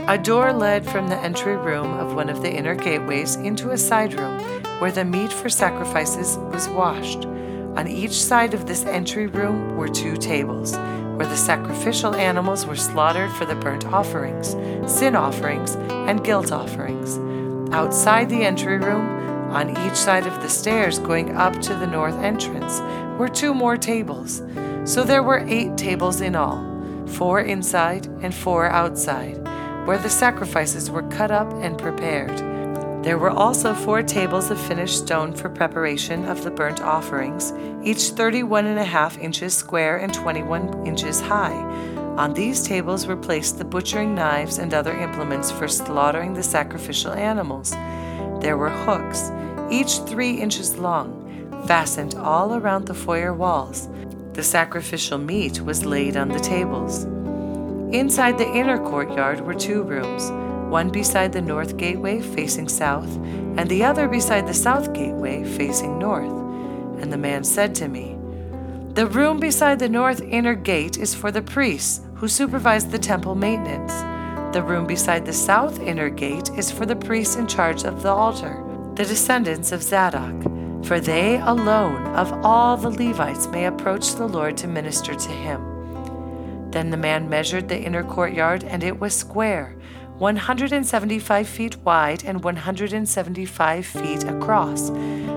A 0.09 0.19
door 0.19 0.53
led 0.53 0.85
from 0.85 1.09
the 1.09 1.19
entry 1.19 1.57
room 1.57 1.95
of 1.99 2.15
one 2.15 2.29
of 2.29 2.43
the 2.43 2.53
inner 2.53 2.75
gateways 2.75 3.37
into 3.37 3.71
a 3.71 3.79
side 3.79 4.15
room 4.15 4.41
where 4.81 4.93
the 4.93 5.05
meat 5.05 5.33
for 5.33 5.49
sacrifices 5.49 6.39
was 6.53 6.69
washed. 6.69 7.25
On 7.77 7.87
each 7.87 8.13
side 8.13 8.55
of 8.55 8.67
this 8.67 8.85
entry 8.85 9.27
room 9.27 9.77
were 9.77 9.89
two 9.89 10.17
tables, 10.17 10.77
where 11.17 11.27
the 11.27 11.37
sacrificial 11.37 12.15
animals 12.15 12.67
were 12.67 12.77
slaughtered 12.77 13.31
for 13.33 13.47
the 13.47 13.55
burnt 13.55 13.85
offerings, 13.87 14.51
sin 14.91 15.15
offerings, 15.15 15.77
and 15.77 16.25
guilt 16.25 16.53
offerings. 16.53 17.19
Outside 17.75 18.29
the 18.29 18.45
entry 18.45 18.79
room 18.79 19.05
on 19.51 19.71
each 19.87 19.95
side 19.97 20.27
of 20.27 20.43
the 20.43 20.49
stairs 20.49 20.99
going 20.99 21.37
up 21.37 21.61
to 21.63 21.75
the 21.75 21.87
north 21.87 22.17
entrance 22.17 22.81
were 23.19 23.29
two 23.29 23.55
more 23.55 23.77
tables. 23.77 24.43
So 24.85 25.03
there 25.03 25.23
were 25.23 25.45
eight 25.47 25.77
tables 25.77 26.21
in 26.21 26.35
all, 26.35 26.63
four 27.07 27.41
inside 27.41 28.07
and 28.23 28.35
four 28.35 28.67
outside, 28.67 29.37
where 29.87 29.99
the 29.99 30.11
sacrifices 30.11 30.91
were 30.91 31.09
cut 31.09 31.31
up 31.31 31.53
and 31.55 31.79
prepared. 31.79 32.37
There 33.03 33.19
were 33.19 33.31
also 33.31 33.73
four 33.73 34.03
tables 34.03 34.51
of 34.51 34.61
finished 34.61 34.99
stone 34.99 35.33
for 35.33 35.49
preparation 35.49 36.25
of 36.25 36.43
the 36.43 36.51
burnt 36.51 36.81
offerings, 36.81 37.53
each 37.85 38.11
thirty-one 38.11 38.67
and 38.67 38.81
a 38.81 38.85
half 38.85 39.17
inches 39.19 39.55
square 39.55 39.99
and 39.99 40.13
21 40.13 40.87
inches 40.87 41.21
high. 41.21 41.55
On 42.17 42.35
these 42.35 42.67
tables 42.67 43.07
were 43.07 43.17
placed 43.17 43.59
the 43.59 43.65
butchering 43.65 44.15
knives 44.15 44.59
and 44.59 44.75
other 44.75 44.97
implements 44.99 45.53
for 45.53 45.69
slaughtering 45.69 46.35
the 46.35 46.43
sacrificial 46.43 47.13
animals. 47.13 47.75
There 48.47 48.57
were 48.57 48.71
hooks, 48.71 49.33
each 49.73 49.99
three 50.07 50.41
inches 50.41 50.79
long, 50.79 51.65
fastened 51.67 52.15
all 52.15 52.55
around 52.55 52.87
the 52.87 52.95
foyer 52.95 53.35
walls. 53.35 53.89
The 54.35 54.45
sacrificial 54.45 55.19
meat 55.19 55.61
was 55.61 55.85
laid 55.85 56.17
on 56.17 56.29
the 56.29 56.39
tables. 56.39 57.07
Inside 57.93 58.39
the 58.39 58.49
inner 58.49 58.79
courtyard 58.79 59.41
were 59.41 59.53
two 59.53 59.83
rooms, 59.83 60.31
one 60.71 60.91
beside 60.91 61.33
the 61.33 61.43
north 61.43 61.77
gateway 61.77 62.21
facing 62.21 62.69
south, 62.69 63.13
and 63.57 63.69
the 63.69 63.83
other 63.83 64.07
beside 64.07 64.47
the 64.47 64.55
south 64.55 64.93
gateway 64.93 65.43
facing 65.43 65.99
north. 65.99 66.31
And 67.03 67.13
the 67.13 67.19
man 67.19 67.43
said 67.43 67.75
to 67.75 67.89
me, 67.89 68.17
The 68.95 69.09
room 69.09 69.41
beside 69.41 69.81
the 69.81 69.89
north 69.89 70.21
inner 70.21 70.55
gate 70.55 70.99
is 70.99 71.17
for 71.17 71.33
the 71.33 71.43
priests 71.43 72.01
who 72.15 72.29
supervise 72.29 72.87
the 72.87 73.01
temple 73.01 73.35
maintenance. 73.35 73.93
The 74.53 74.63
room 74.63 74.87
beside 74.87 75.27
the 75.27 75.33
south 75.33 75.81
inner 75.81 76.09
gate 76.09 76.51
is 76.57 76.71
for 76.71 76.87
the 76.87 76.97
priests 76.97 77.37
in 77.37 77.47
charge 77.47 77.85
of 77.85 78.03
the 78.03 78.11
altar 78.11 78.63
the 78.97 79.05
descendants 79.05 79.73
of 79.73 79.83
Zadok, 79.83 80.43
for 80.83 80.99
they 80.99 81.39
alone 81.41 82.07
of 82.17 82.33
all 82.43 82.79
the 82.79 82.89
Levites 82.89 83.47
may 83.49 83.67
approach 83.67 84.15
the 84.15 84.27
Lord 84.27 84.57
to 84.57 84.67
minister 84.67 85.15
to 85.15 85.29
him. 85.29 86.71
Then 86.71 86.89
the 86.89 86.97
man 86.97 87.29
measured 87.29 87.69
the 87.69 87.79
inner 87.79 88.03
courtyard, 88.03 88.65
and 88.65 88.83
it 88.83 88.99
was 88.99 89.15
square, 89.15 89.77
175 90.17 91.47
feet 91.47 91.77
wide 91.85 92.25
and 92.25 92.43
175 92.43 93.85
feet 93.85 94.25
across. 94.25 94.89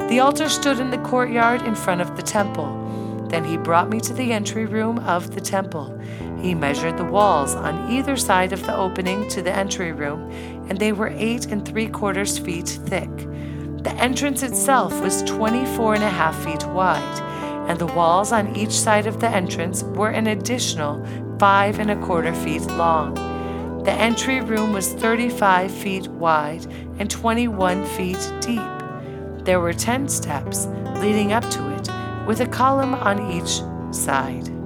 The 0.08 0.22
altar 0.22 0.48
stood 0.48 0.80
in 0.80 0.90
the 0.90 0.98
courtyard 1.00 1.62
in 1.64 1.76
front 1.76 2.00
of 2.00 2.16
the 2.16 2.24
temple. 2.24 3.28
Then 3.28 3.44
he 3.44 3.58
brought 3.58 3.90
me 3.90 4.00
to 4.00 4.14
the 4.14 4.32
entry 4.32 4.66
room 4.66 5.00
of 5.00 5.36
the 5.36 5.42
temple. 5.42 6.00
He 6.42 6.56
measured 6.56 6.98
the 6.98 7.04
walls 7.04 7.56
on 7.56 7.92
either 7.92 8.16
side 8.16 8.54
of 8.54 8.66
the 8.66 8.76
opening 8.76 9.28
to 9.30 9.42
the 9.42 9.54
entry 9.54 9.92
room, 9.92 10.32
and 10.70 10.80
they 10.80 10.94
were 10.94 11.10
eight 11.16 11.48
and 11.48 11.66
three 11.66 11.88
quarters 11.88 12.40
feet 12.40 12.68
thick. 12.68 13.10
The 13.84 13.94
entrance 13.98 14.44
itself 14.44 15.00
was 15.02 15.24
24 15.24 15.96
and 15.96 16.04
a 16.04 16.10
half 16.10 16.38
feet 16.44 16.66
wide, 16.68 17.22
and 17.70 17.80
the 17.80 17.88
walls 17.88 18.32
on 18.32 18.56
each 18.56 18.72
side 18.72 19.06
of 19.06 19.20
the 19.20 19.30
entrance 19.30 19.84
were 19.84 20.10
an 20.10 20.28
additional 20.28 21.06
five 21.40 21.80
and 21.80 21.92
a 21.92 22.02
quarter 22.06 22.34
feet 22.34 22.66
long. 22.72 23.14
The 23.84 23.94
entry 23.94 24.42
room 24.42 24.74
was 24.74 24.94
35 24.94 25.72
feet 25.72 26.08
wide 26.10 26.66
and 27.00 27.10
21 27.10 27.86
feet 27.86 28.34
deep. 28.42 28.62
There 29.46 29.62
were 29.62 29.74
10 29.74 30.10
steps 30.10 30.68
leading 30.96 31.32
up 31.32 31.50
to 31.50 31.70
it, 31.76 31.90
with 32.28 32.42
a 32.42 32.48
column 32.48 32.94
on 32.94 33.32
each 33.32 33.62
side. 33.96 34.59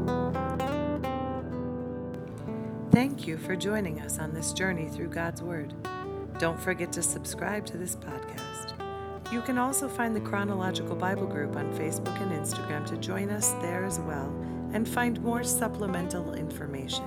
Thank 2.94 3.26
you 3.26 3.40
for 3.40 3.56
joining 3.56 4.02
us 4.02 4.20
on 4.20 4.36
this 4.36 4.54
journey 4.54 4.88
through 4.88 5.08
God's 5.08 5.42
Word. 5.42 5.74
Don't 6.38 6.62
forget 6.62 6.94
to 6.94 7.02
subscribe 7.02 7.66
to 7.66 7.76
this 7.76 7.96
podcast. 7.96 8.72
You 9.32 9.42
can 9.42 9.58
also 9.58 9.90
find 9.90 10.16
the 10.16 10.22
Chronological 10.22 10.96
Bible 10.96 11.26
Group 11.26 11.56
on 11.56 11.74
Facebook 11.74 12.16
and 12.22 12.32
Instagram 12.32 12.86
to 12.86 12.98
join 12.98 13.32
us 13.32 13.54
there 13.64 13.84
as 13.84 13.98
well 13.98 14.28
and 14.74 14.88
find 14.88 15.20
more 15.24 15.44
supplemental 15.44 16.36
information. 16.36 17.06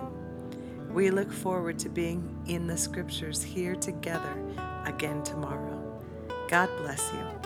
We 0.93 1.11
look 1.11 1.33
forward 1.33 1.79
to 1.79 1.89
being 1.89 2.37
in 2.49 2.67
the 2.67 2.77
scriptures 2.77 3.41
here 3.41 3.77
together 3.77 4.37
again 4.87 5.23
tomorrow. 5.23 6.03
God 6.49 6.69
bless 6.79 7.13
you. 7.13 7.46